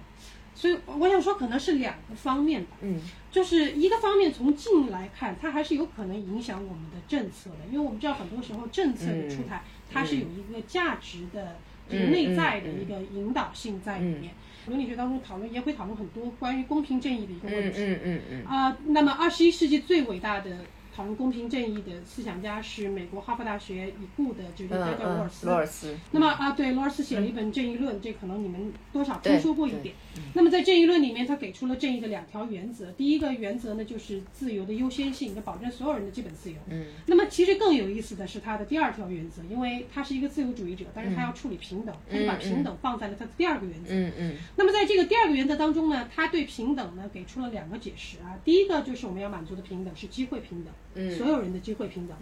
[0.53, 2.77] 所以我想说，可能是两个方面吧。
[2.81, 2.99] 嗯
[3.31, 14.33] 就是一个方面，从近来看，它还是有可能影响我们的政策的，因为我们知道很多时候政策的出台，它是有一个价值的这个内在的一个引导性在里面。
[14.67, 17.79] 伦理学当中讨论也会讨论很多关于公平正义的一个问嗯题。
[17.81, 20.57] 嗯嗯嗯啊、那么二十一世纪最伟大的
[20.97, 25.45] 讨论公平正义的思想家是美国哈佛大学已故的哲学叫罗尔嗯，斯。
[25.45, 25.95] 罗尔斯。
[26.09, 29.93] 那么啊，对，罗尔斯写了一本《正义论》，这可能你们多少听说过一点。
[30.33, 32.91] 那么在《正义论》里面，他给出了正义的两条原则。
[32.93, 36.57] 第一个原则呢，就是自由的优先性，要保证所有人的基本自由。
[36.71, 36.87] 嗯。
[37.05, 43.93] 那么其实更有意思的是他的第二条原则，因为他是一个自由主义者，但是他要处理平等，他就把平等放在了他的第二个原则。
[43.93, 48.33] 嗯嗯那么在这个第二个原则当中呢，他对平等呢给出了两个解释啊。
[48.43, 52.17] 第一个就是我们要满足的平等是机会平等，嗯所有人的机会平等。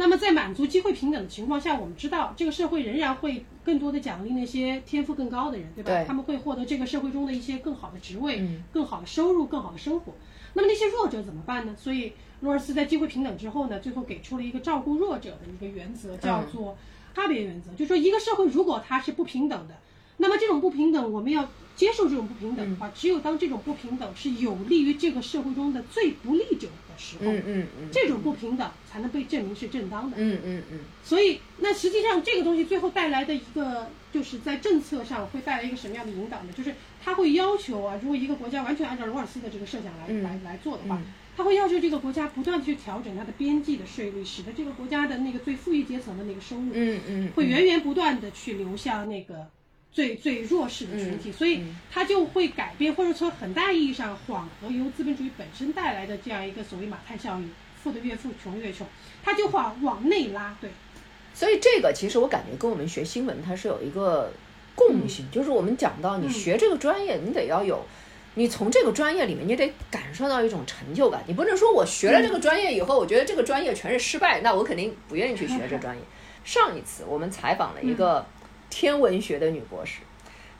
[0.00, 5.90] 那么在满足机会平等的情况下，我们知道这个社会仍然会更多的奖励那些天赋更高的人，对吧？
[5.90, 10.12] 对他们会获得这个社会中的一些更好的职位、嗯更好的收入、更好的生活。
[10.54, 11.74] 那么那些弱者怎么办呢？
[11.76, 16.78] 所以罗尔斯在机会平等之后呢，最后给出了一个照顾弱者的一个原则，叫做
[17.12, 19.74] 差别原则，就是说一个社会如果它是不平等的，
[20.18, 30.16] 那么这种不平等，我们要接受这种不平等的话，只有当这种不平等是有利于这个社会中的最不利者的时候，嗯嗯嗯这种不平等才能被证明是正当的。
[30.18, 36.52] 嗯嗯嗯所以，那实际上这个东西最后带来的一个，就是在政策上会带来一个什么样的引导呢？
[36.56, 41.00] 就是它会要求啊，如果一个国家完全按照罗尔斯的这个设想来、嗯来来做的话，
[41.36, 49.46] 它会要求这个国家不断地去调整它的边际的税率，使得这个国家的那个最富裕阶层的那个收入，嗯嗯，会源源不断的去流向那个
[49.92, 57.50] 最最弱势的群体，所以它就会改变，或者从很大意义上缓和由资本主义本身带来的这样一个所谓马太效应，
[57.82, 58.86] 富的越富，穷越穷，
[59.22, 60.70] 它就往往内拉，对。
[61.34, 64.32] 所以这个其实我感觉跟我们学新闻它是有一个
[64.74, 67.84] 共性，就是我们讲到你学这个专业，你得要有。
[68.34, 71.24] 你从这个专业里面，你得感受到一种成就感。
[71.26, 76.02] 你不能说我学了这个专业以后，我觉得这个专业全是失败，那我肯定不愿意去学这 专业。
[76.44, 78.24] 上一次我们采访了一个
[78.70, 80.00] 天文学的女博士，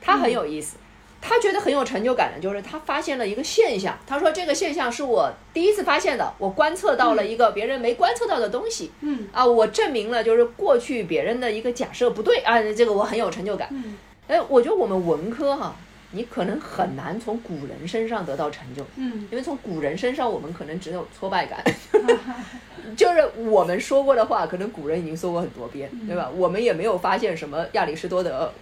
[0.00, 0.76] 她很有意思，
[1.20, 3.98] 她觉得很有成就感的，就是她发现了一个现象。
[4.06, 8.90] 她说这个现象是我第一次发现的，我观测到了一个别人没观测到的东西。
[9.00, 13.68] 嗯啊，我证明了就是过去别人的一个假设不对啊，这个我很有成就感。
[13.72, 13.96] 嗯，
[14.28, 15.74] 哎，我觉得我们文科哈。
[16.10, 21.62] 你可能很难从古人身上得到成就，嗯，因为从古人身上我们可能只有挫败感，
[22.96, 26.30] 就是我们说过的话，可能古人已经说过很多遍，对吧？
[26.36, 28.52] 我们也没有发现什么亚里士多德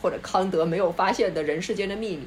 [0.00, 2.22] 或者康德没有发现的人世间的秘密。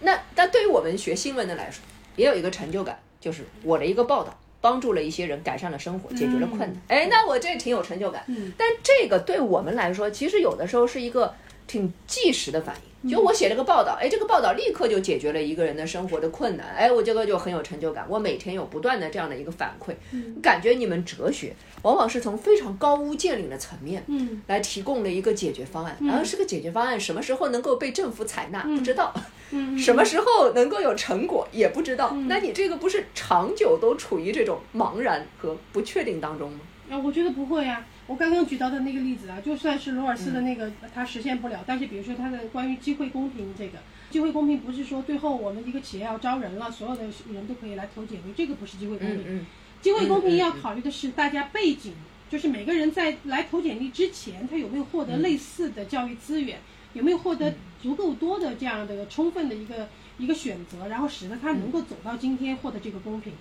[0.00, 1.82] 那但对于我们学新闻的来说，
[2.16, 6.74] 也有一个成就感，就是我的一个报道帮助了一些人改善了生活，解决了困难。
[6.88, 8.24] 哎，那我这挺有成就感。
[8.56, 11.34] 但这个对我们来说，其实有的时候是一个
[11.66, 12.82] 挺即时的反应。
[13.10, 18.06] 就我写了个报道，哎，这个报道立刻就解决了一个人的生活的困难，哎，我这个就很有成就感。
[18.08, 19.92] 我每天有不断的这样的一个反馈，
[20.40, 25.94] 感觉你们哲学往往是从非常高屋建瓴的层面，嗯，来提供了一个解决方案。
[26.00, 29.14] 然后这个解决方案什么时候能够被政府采纳，不知道，
[29.50, 32.16] 嗯， 什么时候能够有成果也不知道。
[32.26, 36.60] 那你这个不是长久都处于这种茫然和不确定当中吗？
[36.88, 37.84] 啊，我觉得不会呀。
[38.06, 41.64] 我刚刚举到的那个例子啊，就算是罗尔斯的那个，他实现不了。
[41.66, 43.78] 但是比如说他的关于机会公平这个，
[44.10, 49.46] 机会公平不是说最后我们一个企业要招人了，所有的人都可以来投简历，这个不是机会公平。
[49.80, 51.94] 机会公平要考虑的是大家背景，
[52.28, 56.58] 就是每个人在来投简历之前，他有没有获得类似的教育资源，
[56.92, 59.88] 有没有获得足够多的这样的充分的一个
[60.18, 63.32] 一个选择，然后使得他能够走到今天获得这个公平。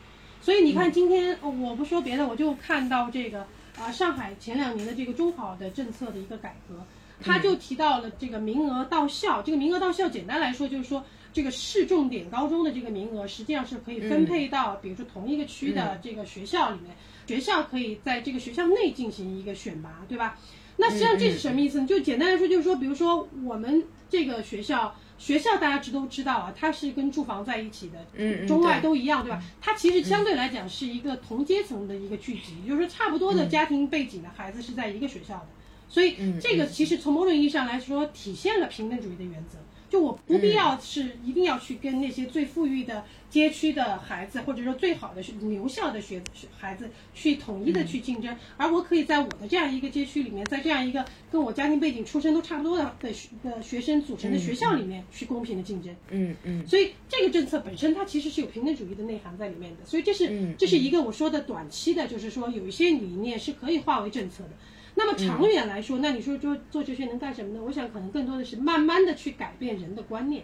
[0.41, 3.45] 所以你看今天，我不说别的，我就看到这个。
[3.79, 6.85] 啊，上海前两年的这个中考的政策的一个改革，
[7.21, 9.41] 他就提到了这个名额到校。
[9.41, 11.03] 这个名额到校，简单来说就是说，
[11.33, 16.95] 这个市重点高中的这个名额实际上是可以分配到，比如说同一个区的这个学校里面，
[17.27, 20.37] 学校可以在这个学校内进行一个选拔，对吧？
[20.77, 21.87] 那实际上这是什么意思呢？
[21.87, 24.95] 就简单来说就是说，比如说我们这个学校。
[25.17, 29.41] 学校大家知都知道啊，它是跟住房在一起的，嗯中外都一样，对吧？
[29.61, 35.47] 它其实相对来讲是一个同阶层的一个聚集，就是差不多的家庭背景的孩子是在一个学校的，
[35.87, 39.57] 所以这个其实从某种意义上来说体现了平等主义的原则。
[39.93, 46.19] 就我不必要是一定要去跟那些最富裕的街区的孩子，或者说最好的留校的学
[46.57, 53.13] 孩子去统一的去竞争，而我可以在我的这样一个街区里面，在这样一个跟我家庭背景出身都差不多的的
[53.43, 55.95] 的学生组成的学校里面去公平的竞争。
[56.09, 56.65] 嗯嗯。
[56.65, 64.49] 所以这个政策本身它其实是有平等主义的内涵在里面的，所以这是这是一个我说的短期的，就是说有一些理念是可以化为政策的。
[64.95, 67.59] 那么长远来说，那你说做做哲学能干什么呢？
[67.65, 70.43] 我想可能更多的是慢慢的去改变人的观念，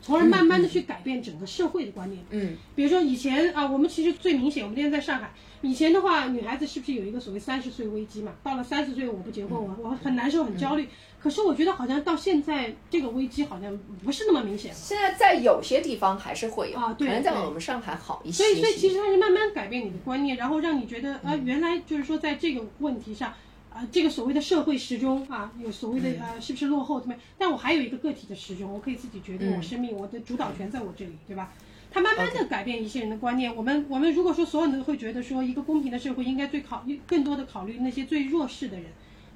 [0.00, 2.24] 从而慢慢的去改变整个社会的观念。
[2.30, 5.30] 嗯，比如说以前啊，我们其实最明显，我们现在在上海，
[5.60, 8.32] 以前的话，女孩子是不是有一个所谓三十岁危机嘛？
[8.42, 10.88] 到了三十岁我不结婚，我我很难受很焦虑。
[11.22, 14.76] 可是我觉得好像到现在这个危机好像不是那么明显了。
[14.76, 18.42] 现在在有些地方还是会有啊，对，可能在我们上海好一些。
[18.42, 23.34] 所以所以其实它是慢慢改变你的观念，然后让你觉得啊，原来就是说在这个问题上。
[23.80, 27.22] 啊，这个所谓的社会时钟啊，有所谓的呃，是不是落后怎么样？
[27.38, 31.54] 但我还有一个个体的时钟，我可以自己决定我生命，我的主导权在我这里，对吧？
[31.90, 33.56] 它慢慢的改变一些人的观念。
[33.56, 38.84] 我们我们如果说所有人都会觉得说，一个公平的社会应该最考虑更多的考虑那些最弱势的人，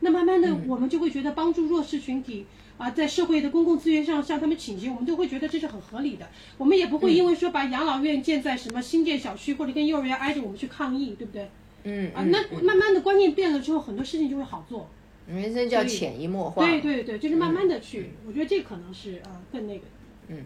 [0.00, 2.44] 那慢慢的我们就会觉得帮助弱势群体
[2.76, 6.28] 啊，在社会的公共资源上向他们倾斜，我们都会觉得这是很合理的。
[6.58, 11.48] 我们也不会因为说把养老院建在什么新建小区或者跟幼儿园挨着，我们去抗议，对不对？
[11.84, 14.88] 嗯啊，那慢慢的观念变了之后，很多事情就会好做。
[15.26, 16.66] 人生叫潜移默化。
[16.66, 19.84] 对对对，就是慢慢的去，我觉得这可能是呃更那个。
[20.28, 20.44] 嗯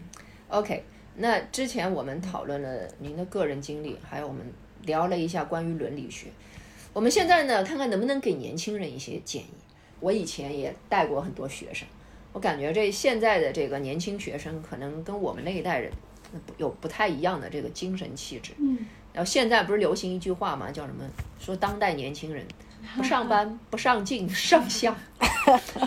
[0.49, 0.85] ，OK，
[1.17, 4.43] 那之前我们讨论了您的个人经历，还有我们
[4.85, 6.29] 聊了一下关于伦理学。
[6.93, 9.55] 我们现在呢，看看能不能给年轻人一些建议。
[10.01, 11.87] 我以前也带过很多学生，
[12.33, 15.93] 我感觉这现在的这个年轻学生，可能跟我们那一代人
[16.57, 18.53] 有不太一样的这个精神气质。
[18.59, 18.79] 嗯。
[19.13, 21.05] 然后现在不是流行一句话嘛，叫什么？
[21.41, 22.47] 说当代年轻人
[22.97, 24.95] 不上班、不上进、 上香。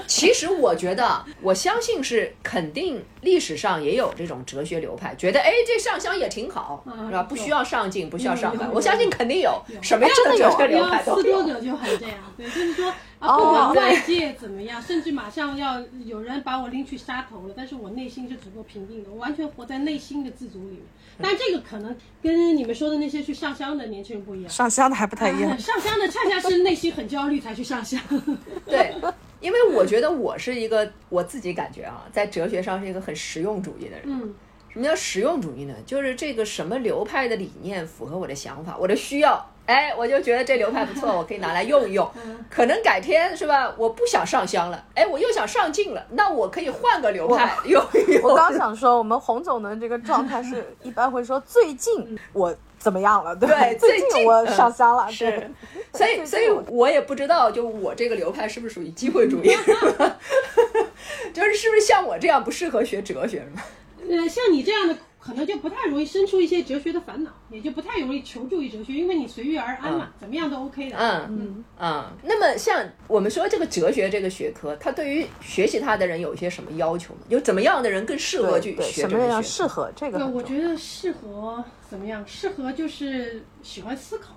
[0.07, 7.23] 其实我觉得，我相信是肯定历史上也有这种哲学流派，觉得哎这上香也挺好，嗯是吧？
[7.23, 11.21] 不需要上进，不需要上班，我相信肯定有有什么样的哲学流派都有。
[11.21, 12.91] 斯多者就很这样，对，就是说
[13.21, 20.81] 啊， 哦不管外界怎么样，甚至马上要有人把我拎去杀头了，但是我内心是足够平静的，我完全活在内心的自足里面。
[21.21, 24.49] 但这个可能跟你们说的那些去上香的年轻人不一样。
[24.49, 25.57] 上香的还不太一样啊。
[25.57, 28.01] 上香的恰恰是内心很焦虑才去上香。
[28.65, 28.95] 对，
[29.39, 34.01] 因为我觉得我是一个我自己感觉啊，在哲学上是一个很实用主义的人。
[34.05, 34.33] 嗯，
[34.69, 35.75] 什么叫实用主义呢？
[35.85, 42.09] 就是这个什么流派的理念符合我的想法，我的需要，哎，我就觉得这流派不错，我可以拿来用一用。
[42.51, 43.73] 可能改天是吧？
[43.77, 48.23] 我不想上香了，哎，我又想上镜了，那我可以换个流派用一用。
[48.23, 55.49] 我刚想说，我们洪总的这个状态是一般会说最近我怎么样了，对吧对最最近我上香了，是对，
[55.93, 59.55] 所以，所以我也不知道，就我这个流派是不是属于机会主义，
[61.33, 63.61] 就是是不是像我这样不适合学哲学是吗？
[64.09, 70.97] 呃，像你这样的，可能就不太容易生出一些哲学的烦恼，也就不太容易求助于哲学，因为你随遇而安嘛，怎么样都 OK 的。
[70.97, 72.05] 嗯嗯嗯。
[72.23, 77.19] 那么，像我们说这个哲学这个学科，它对于学习它的人有一些什么要求吗？
[77.29, 79.43] 有怎么样的人更适合去学什么样这个？
[79.43, 80.25] 适合这个？
[80.27, 82.23] 我觉得适合怎么样？
[82.25, 84.33] 适合就是喜欢思考，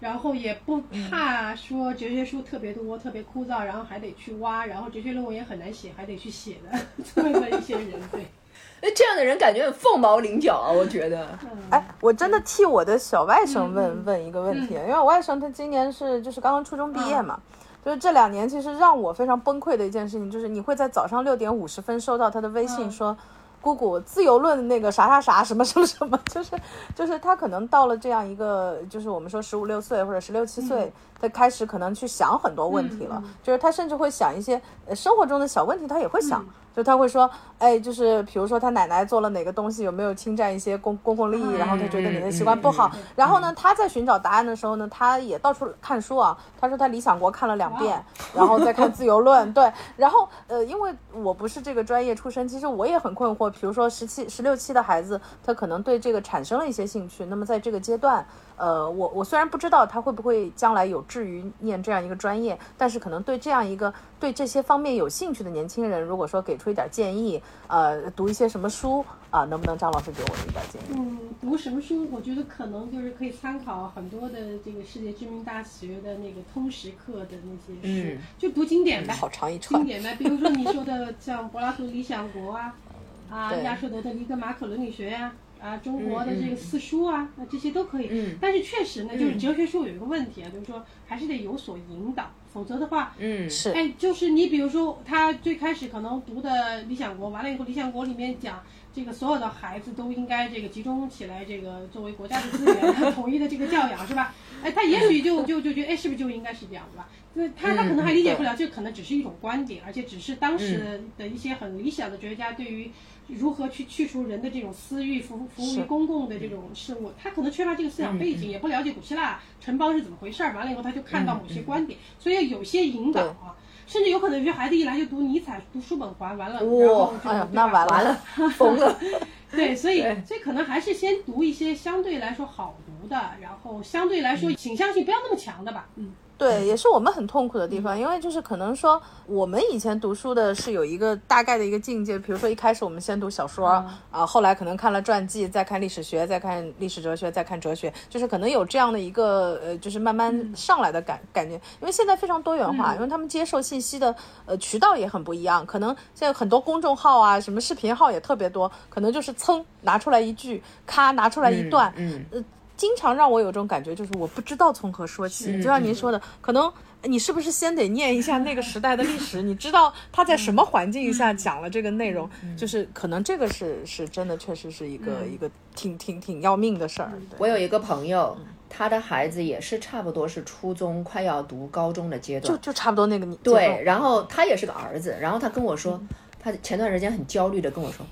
[0.00, 0.80] 然后也不
[1.10, 6.78] 怕说哲学书特别多、特别枯燥，然后还得去挖，然后哲学论文也很难写，还得去写的
[7.14, 8.26] 这么的一些人，对。
[8.80, 11.28] 哎，这样的人感觉很凤毛麟角啊，我觉得。
[11.70, 17.40] 哎，我真的替我的小外甥问、嗯问一个问题，因为我外甥他今年是就是刚刚初中毕业嘛，
[17.84, 23.18] 就是这两年其实让我非常崩溃的一件事情，就是你会在早上六点五十分收到他的微信嗯说。
[23.60, 26.56] 姑姑，自由论那个啥啥啥什么什么什么，就是
[26.94, 36.44] 就是他可能到了这样一个，就是我们说十五六岁或者十六七岁，他开始可能去想很多问题了，嗯就是他甚至会想一些呃生活中的小问题，他也会想，
[36.76, 48.00] 就他会说，哎，就是比如说他奶奶做了哪个东西有没有侵占一些公公共利益，然后他觉得你的习惯不好，然后呢，他在寻找答案的时候呢，他也到处看书啊，他说他《理想国》看了两遍，
[48.32, 58.24] 然后再看《自由论》，对，然后呃，因为我不是这个专业出身，其实我也很困惑，比如说十七、十六七的孩子，他可能对这个产生了一些兴趣，那么在这个阶段。
[58.58, 70.84] 呃，我我虽然不知道他会不会将来有志于念这样一个专业，但是可能对这样一个对这些方面有兴趣的年轻人，如果说给出一点建议，呃，读一些什么书啊、能不能张老师给我一点建议？
[70.96, 72.08] 嗯，读什么书？
[72.10, 79.14] 我觉得可能就是可以参考很多的这个世界知名大学的那个通识课的那些书，嗯就读经典呗。
[79.14, 82.74] 好长一串经，典呗，比如说你说的像柏拉图《理想国》啊，
[83.30, 85.47] 啊，亚瑟德的《尼格马可伦理学》呀，啊，
[85.82, 88.08] 中国的这个四书啊，那这些都可以。
[88.10, 88.36] 嗯。
[88.40, 93.70] 但是确实呢，就是哲学书有一个问题啊，就是说还是得有所引导，否则的话，嗯，是。
[93.70, 96.50] 哎，就是你比如说，他最开始可能读的
[96.86, 98.62] 《理想国》，完了以后，《理想国》里面讲
[98.98, 104.34] 这个所有的孩子都应该这个集中起来，这个作为国家的资源，统一的这个教养，是吧？
[104.60, 107.08] 哎，他也许就就就觉得，哎，是不是就应该是这样，对吧？
[107.34, 112.90] 那他他可能还理解不了，这可能只是一种观点，而且只是当时的一些很理想的哲学家对于
[113.28, 120.52] 如何去去除人的这种私欲，服服务于公共的这种事物，他可能缺乏这个思想背景，也不了解古希腊城邦是怎么回事儿。
[120.56, 123.54] 完了以后，他就看到某些观点，所以有些引导啊。
[123.88, 128.20] 甚至有可能有些孩子一来就读尼采，读叔本华，完了，然后就哎呀那完了完了，
[128.50, 128.98] 疯了。
[129.50, 130.22] 对，所以对。
[130.26, 135.88] 所以可能还是先读一些相对来说好读的，然后相对来说倾向性不要那么强的吧。
[135.96, 151.54] 嗯，对，也是我们很痛苦的地方，因为就是可能说我们以前读书的是有一个大概的一个境界，比如说一开始我们先读小说啊、后来可能看了传记，再看历史学，再看历史哲学，再看哲学，就是可能有这样的一个呃，就是慢慢上来的感、感觉。
[151.80, 154.14] 因为现在非常多元化，因为他们接受信息的
[154.46, 162.44] 呃渠道也很不一样，可能现在很多公众号啊，什么视频号也特别多，可能就是噌拿出来一句，咔拿出来一段，嗯，呃，
[162.78, 165.56] 经常让我有种感觉，就是我不知道从何说起。
[165.58, 166.72] 就像您说的，可能
[167.02, 177.12] 你是不是先得念一下那个时代的历史，你知道他在什么环境下讲了这个内容，就是可能这个是是真的，确实是一个、一个挺挺挺要命的事儿。
[177.36, 178.36] 我有一个朋友，
[178.70, 186.00] 他的孩子也是差不多是初中快要读高中的阶段，就就差不多那个年对，然后他也是个儿子，然后他跟我说，
[186.40, 188.06] 他前段时间很焦虑的跟我说，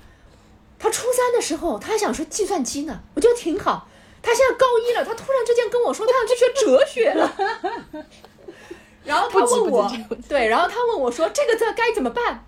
[0.77, 3.87] 他初三的时候他还想学计算机呢，我觉得挺好。
[4.21, 7.11] 他现在高一了，他突然之间跟我说他想去学哲学。
[7.11, 8.05] 了，
[9.05, 9.91] 然后他问我
[10.27, 12.43] 对，然后他问我说这个字该怎么办？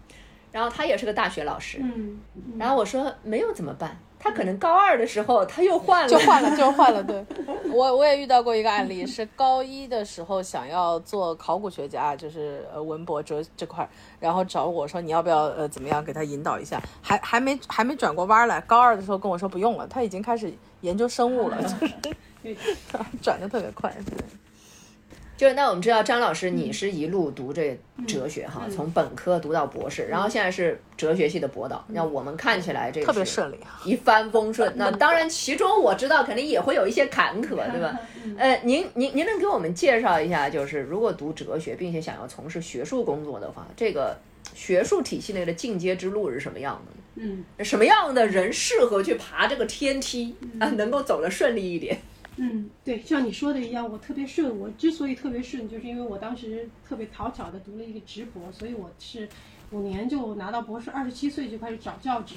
[0.52, 2.20] 然后他也是个大学老师，嗯，
[2.58, 7.02] 然后我说没有怎么办，他可能高二的时候他又换了，就换了， 就换了。
[7.02, 7.26] 对，
[7.72, 13.88] 我我也遇到过一个案例，是高一的时候想要做考古学家，就是呃文博哲这块，
[14.20, 22.58] 然后找我说你要不要呃怎么样给他引导一下，还还没还没转过弯来，高二的时候跟我说不用了，他已经开始研究生物了， 就是
[23.22, 23.90] 转的特别快。
[24.06, 24.39] 对。
[25.40, 31.82] 就是那我们知道张老师，你是一路读这哲学哈，从本科读到博士，然后现在是哲学系的博导。
[31.88, 34.70] 那我们看起来这个特别顺利，一帆风顺。
[34.76, 37.98] 那当然，其中我知道肯定也会有一些坎坷，对吧？
[38.38, 44.18] 呃，您您您能给我们介绍一下，就是如果读哲学并且想要从事学术工作的话，这个
[44.54, 46.92] 学术体系内的进阶之路是什么样的？
[47.16, 51.98] 嗯，什么样的人适合去爬这个天梯啊，能够走得顺利一点？
[52.42, 54.58] 嗯，对，像你说的一样，我特别顺。
[54.58, 59.28] 我之所以特别顺，就是因为我当时特别讨巧的读了一个直博，所以我是
[59.72, 62.36] 五年就拿到博士，二十七岁就开始找教职，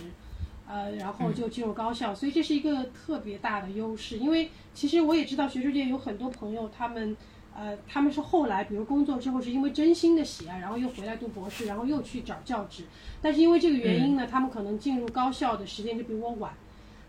[0.67, 4.19] 呃，然后就进入高校，所以这是一个特别大的优势。
[4.19, 7.17] 因为其实我也知道学术界有很多朋友，他们
[7.55, 12.83] 呃他们是后来比如工作之后是因为真心的喜爱，然后又回来读博士，然后又去找教职，
[13.21, 16.53] 但是因为这个原因呢，他们可能进入高校的时间就比我晚。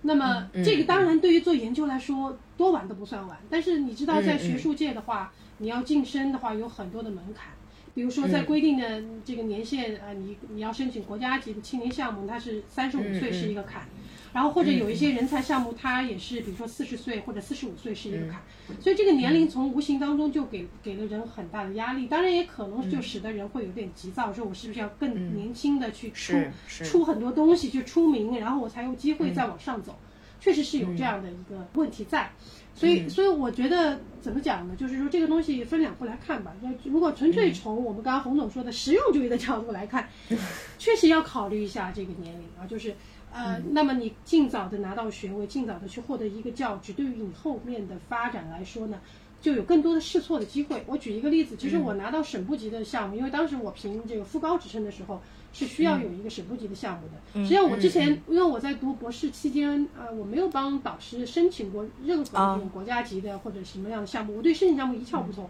[0.03, 7.51] 那么这个当然对于做研究来说多晚都不算晚，但是你知道在学术界的话，你要晋升的话有很多的门槛，
[7.95, 13.87] 比如说在规定的这个年限啊，你你要申请国家级的青年项目，它是三十五岁是一个坎。
[14.33, 18.41] 然后或者有一些人才项目，它也是，比如说四十岁或者四十五岁是一个坎，
[18.81, 26.33] 所以这个年龄从无形当中就给给了人很大的压力，当然也可能就使得人会有点急躁，说我是不是要更年轻的去出
[26.67, 29.95] 出很多东西去出名，然后我才有机会再往上走，
[30.39, 32.31] 确实是有这样的一个问题在，
[32.75, 34.75] 所以所以我觉得怎么讲呢？
[34.75, 36.53] 就是说这个东西分两步来看吧。
[36.83, 40.09] 如果纯粹从我们刚刚洪总说的实用主义的角度来看，
[40.79, 42.95] 确实要考虑一下这个年龄啊，就是。
[43.35, 49.01] 呃，那么你尽早的拿到学位，尽早的去获得一个教职，对于你后面的发展来说呢，
[49.43, 50.81] 就有更多的试错的机会。
[50.87, 55.21] 我举一个例子，其实我拿到省部级的项目，因为当时我评这个副高职称的时候，
[55.51, 57.43] 是需要有一个省部级的项目的。
[57.43, 65.49] 实际上我之前，因为我在读博士期间，呃，我没有帮导师申请过任何这种国家级的或者什么样的项目，我对申请项目一窍不通。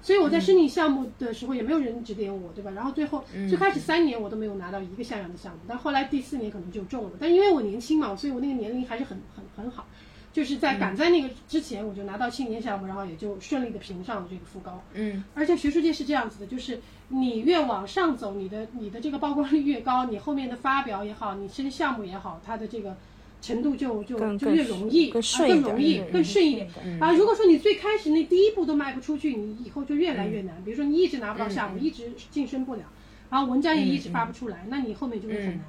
[0.00, 2.72] 所以我在申请项目的时候也没有人指点我，对吧？
[2.72, 7.10] 然后最后最开始三年我都没有拿到一个像样的项目，但后来第四年可能就中了。
[7.20, 9.86] 但因为我年轻嘛，所以我那个年龄还是很很很好，
[10.32, 14.82] 就是在赶在那个之前我就拿到青年项目，然后也就顺利的评上了这个副高。
[14.94, 15.24] 嗯。
[15.34, 22.96] 而且学术界是这样子的，就是你越往上走，你的你的这个曝光率越高，你后面的发表也好，你申项目也好，它的这个。
[23.40, 26.68] 程度就就就越容易，更容易，更顺一点。
[27.00, 30.60] 啊，如果说你最开始那第一步都迈不出去，你以后就越来越难。
[30.64, 32.82] 比如说你一直拿不到项目，一直晋升不了，
[33.30, 35.60] 然后文章也一直发不出来，那你后面就会很难。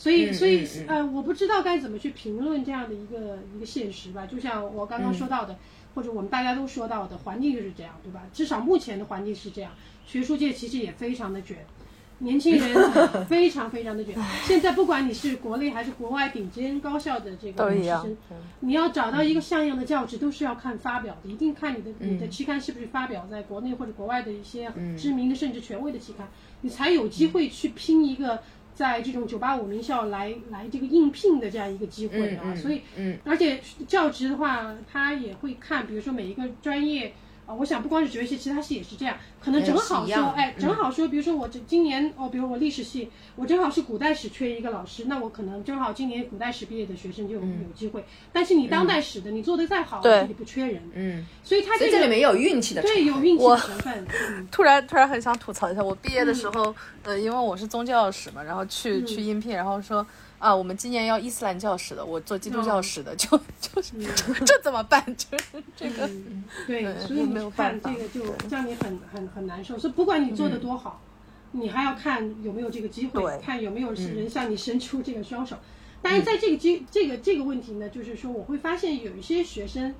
[0.00, 4.24] 所以，所以呃，我不知道该怎么去评论这样的一个一个现实吧。
[4.24, 5.58] 就像我刚刚说到的，
[5.94, 8.22] 或者我们大家都说到的，环境就是这样，对吧？
[8.32, 9.70] 至少目前的环境是这样。
[10.06, 11.58] 学术界其实也非常的卷。
[12.22, 12.92] 年轻人
[13.28, 14.14] 非常非常的卷。
[14.44, 18.16] 现在不管你是国内还是国外顶尖高校的这个师生，
[18.60, 26.28] 你要找到一个像样的教职，都是要看发表的，一定看你的你的期刊是不是发表在国内或者国外的一些知名的甚至权威的期刊，
[26.60, 28.42] 你才有机会去拼一个
[28.80, 32.54] 在这种九八五名校来来这个应聘的这样一个机会啊。
[32.54, 32.80] 所以，
[33.24, 37.12] 而且教职的话，他也会看，比如说每一个专业。
[37.54, 39.16] 我想不光是哲学系，其他系也是这样。
[39.40, 48.04] 可能正好说，哎，正好说，比如说我这今年哦，比如我历史系，我正好是古代史缺一个老师，那我可能正好今年古代史毕业的学生就有有机会。
[48.32, 50.82] 但是你当代史的，你做的再好，这里不缺人。
[50.94, 54.06] 嗯，所以他这里面有运气的，对，有运气的成分。
[54.50, 56.74] 突然突然很想吐槽一下，我毕业的时候，
[57.04, 60.06] 呃，因为我是宗教史嘛，然后去去应聘，然后说。
[60.40, 63.92] 啊，我们今年要伊斯兰教史的，我做基督教史的，就就 是
[64.46, 65.04] 这怎么办？
[65.14, 66.08] 就是这个，
[66.66, 69.78] 对，所以你看这个就让你很很很难受。
[69.78, 71.02] 所以不管你做的多好，
[71.52, 75.58] 你还要看有没有这个机会，看有没有人向你伸出这个双手。
[76.00, 79.94] 但是在这个机这个这个问题呢，就是说我会发现有一些学生，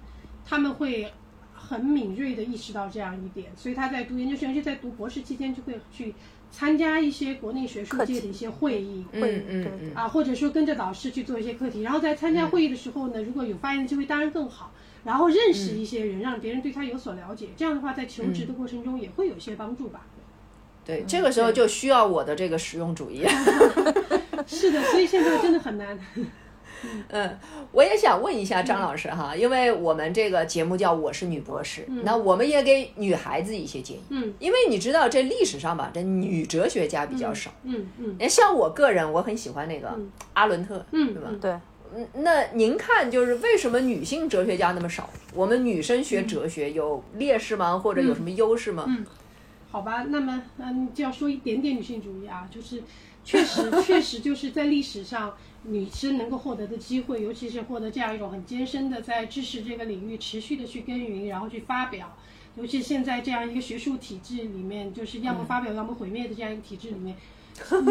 [0.47, 1.12] 他们会
[1.53, 6.14] 很敏锐的意识到这样一点，所以他在读研究生，而且在读博士期间就会去。
[6.51, 14.72] 参加一些国内学术界的一些会议，嗯嗯嗯，啊，或者说跟着导师去做一些课题，然后在参加会议的时候呢，如果有发言的机会，当然更好。
[15.03, 20.07] 然后认识一些人，让别人对他有所了解，这样的话，在求职的过程中也会有一些帮助吧。
[20.84, 23.24] 对，这个时候就需要我的这个实用主义。
[24.46, 25.98] 是的，所以现在真的很难。
[27.09, 27.39] 嗯，
[27.72, 34.03] 我也想问一下张老师哈，因为我们这个节目叫《我是女博士》，那我们也给女孩子一些建议。
[34.11, 37.53] 嗯，因为你知道这历史上吧，这女哲学家比较少。
[37.64, 39.99] 嗯嗯，像我个人，我很喜欢那个
[40.33, 41.31] 阿伦特，嗯，对吧？
[41.41, 41.51] 对，
[41.95, 45.09] 嗯，那您看，就是为什么女性哲学家那么少？
[45.35, 47.78] 我们女生学哲学有劣势吗？
[47.78, 48.85] 或者有什么优势吗？
[48.89, 49.05] 嗯，
[49.70, 52.83] 好吧，那么嗯，就要说一点点女性主义啊，就是
[53.24, 62.16] 确实确实就是在历史上，女生能够获得的机会，尤其是获得这样一种很艰深的在知识这个领域持续的去耕耘，然后去发表，
[62.56, 67.16] 尤其现在这样一个学术体制里面，就是要么发表要么毁灭的这样一个体制里面，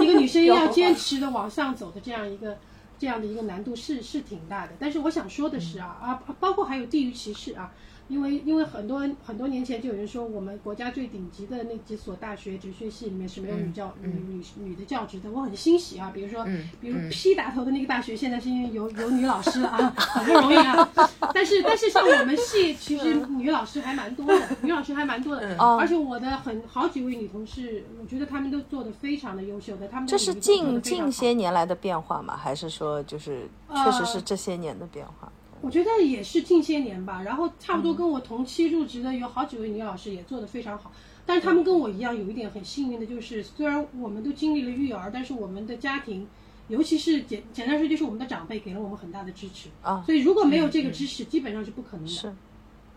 [0.01, 2.57] 一个女生 要坚持的往上走的这样一个。
[3.01, 7.71] 这样的一个难度是是挺大的，但是我想说的是啊啊，包括还有地域歧视啊。
[8.09, 16.11] 因为因为很多很多年前就有人说，我们国家最顶级的那几所大学哲学系里面是没有女教女女女的教职的，我很欣喜啊。
[16.13, 16.43] 比如说，
[16.81, 20.89] 比如 P 打头的那个大学，现在是因为有有女老师了啊，好不容易啊。
[21.33, 25.57] 但是但是像我们系，其实女老师还蛮多的，女老师还蛮多的。
[25.77, 29.87] 而且我的很好几位女同事，我觉得她们都做的非常的优秀的。
[29.87, 32.35] 她们这是近近些年来的变化吗？
[32.35, 35.31] 还是说就是确实是这些年的变化？
[35.61, 40.91] 我觉得也是近些年吧，然后差不多跟我同期入职的有好几位女老师也做得非常好，
[41.25, 46.27] 但是他们跟我一样有一点很幸运的就是，虽然我们都经历了育儿，但是我们的家庭，
[46.69, 52.11] 尤其是简简单说就是我们的长辈给了我们很大的支持啊，所以如果没有这个支持，基本上是不可能的。
[52.11, 52.33] 是，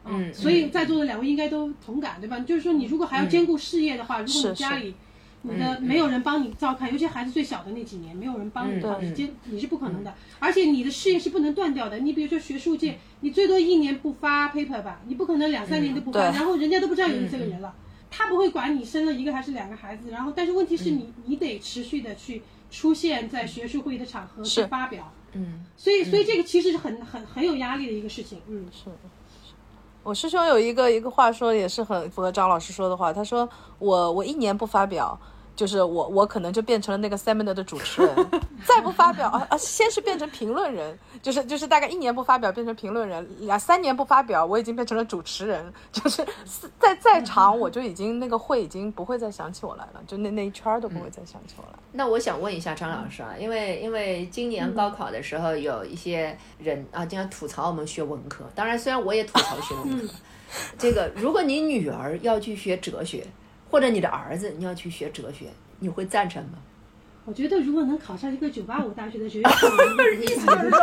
[0.05, 2.39] 嗯，所以在座的两位应该都同感对吧？
[2.41, 4.95] 就是说你如果还要兼顾事业的话，如果你家里。
[5.43, 10.15] 你的没有人帮你照看，尤其孩子最小的那几年，没有人帮你的话，你接你是不可能的。
[10.39, 11.99] 而且你的事业是不能断掉的。
[11.99, 17.75] 你比如说学术界，你最多一年不发 paper 吧，你不可能两三年都不发，然后人家都不知道有你这个人了。
[18.09, 25.13] 他不会管你生了一个还是两个孩子，然后但是问题是你你得持续的去出现在学术会议的场合去发表。
[25.33, 28.41] 嗯，所以所以这个其实是很很很有压力的一个事情。
[28.49, 28.91] 嗯，是。
[30.05, 35.19] 我师兄有一个一个话说也是很符合张老师说的话，他说我我一年不发表。
[35.55, 38.15] 就是我，我可能就变成了那个 seminar 的主持人，
[38.65, 46.27] 再不发表啊啊，先是变成评论人，就是就是大概一年不发表变成评论人，两三年不发表，我已经变成了主持人， 就是
[46.79, 51.79] 在在场我就已经那个会已经不会再想起我来了，就那那一圈都不会再想起我来。
[51.93, 60.15] 那我想问一下张老师啊，因为因为今年高考的时候有一些人啊经常吐槽我们学文科，当然虽然我也吐槽学文科，
[60.79, 63.27] 这个如果你女儿要去学哲学。
[63.73, 65.47] 或者你的儿子你要去学哲学，
[65.79, 66.59] 你会赞成吗？
[67.25, 69.51] 我觉得如果能考上一个九八五大学的学院，
[70.21, 70.79] 意思就是说，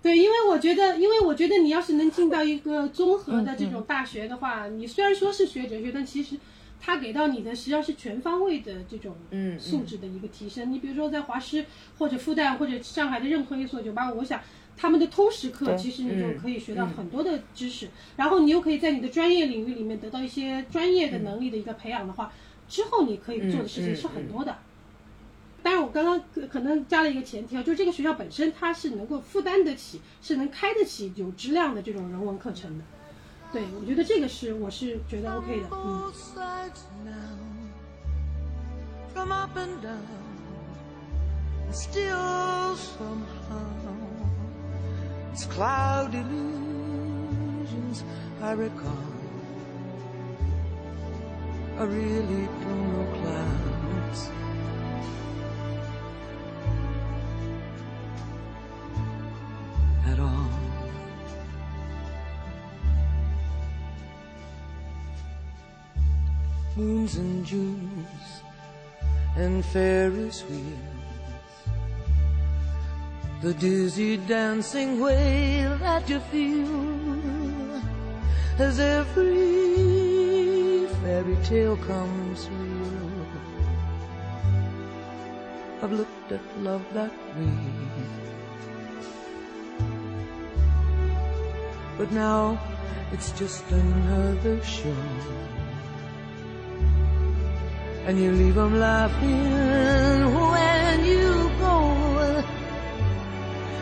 [0.00, 6.36] 对，因为我觉得，因为我觉得你要是能进到一个综合的这种大学的话，你虽然说是学哲学，但其实
[6.80, 9.16] 他给到你的实际上是全方位的这种
[9.58, 10.72] 素质的一个提升。
[10.72, 11.66] 你比如说在华师
[11.98, 14.40] 或者复旦或者上海的任何一所九八五，我想。
[14.80, 22.32] 他们的通识课其实你就可以学到很多的知识，然后你又可以在你的专业领域里面得到一些专业的能力的一个培养的话，
[22.68, 24.56] 之后你可以做的事情是很多的。
[25.60, 32.84] 当然，我刚刚可能加了一个前提啊，就是这个学校本身它是能够负担得起，是能开得起有质量的这种人文课程的。
[33.52, 35.66] 对，我觉得这个是我是觉得 OK 的。
[35.72, 36.12] 嗯。
[45.32, 48.04] It's cloud illusions
[48.42, 49.08] I recall.
[51.78, 54.30] I really don't know clouds.
[60.06, 60.50] At all.
[66.76, 68.42] Moons and Junes
[69.36, 70.97] and Ferris wheels
[73.40, 77.80] the dizzy dancing way that you feel
[78.58, 83.26] as every fairy tale comes true.
[85.80, 87.52] I've looked at love that way.
[91.96, 92.58] But now
[93.12, 94.96] it's just another show.
[98.06, 100.87] And you leave them laughing when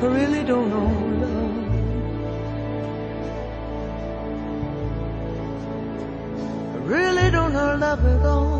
[0.00, 0.86] I really don't know
[1.20, 1.56] love.
[6.74, 8.59] I really don't know love at all.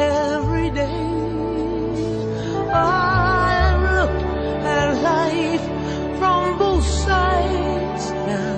[0.00, 1.06] every day.
[2.72, 4.10] I look
[4.64, 5.64] at life
[6.18, 8.56] from both sides now,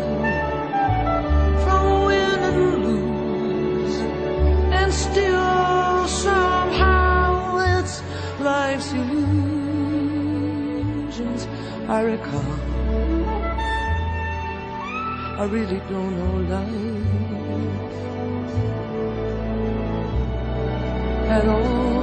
[1.65, 3.97] from win and lose,
[4.79, 7.95] and still somehow it's
[8.41, 9.53] life's illusions
[11.89, 12.55] I recall.
[15.41, 17.02] I really don't know life
[21.33, 22.02] at all.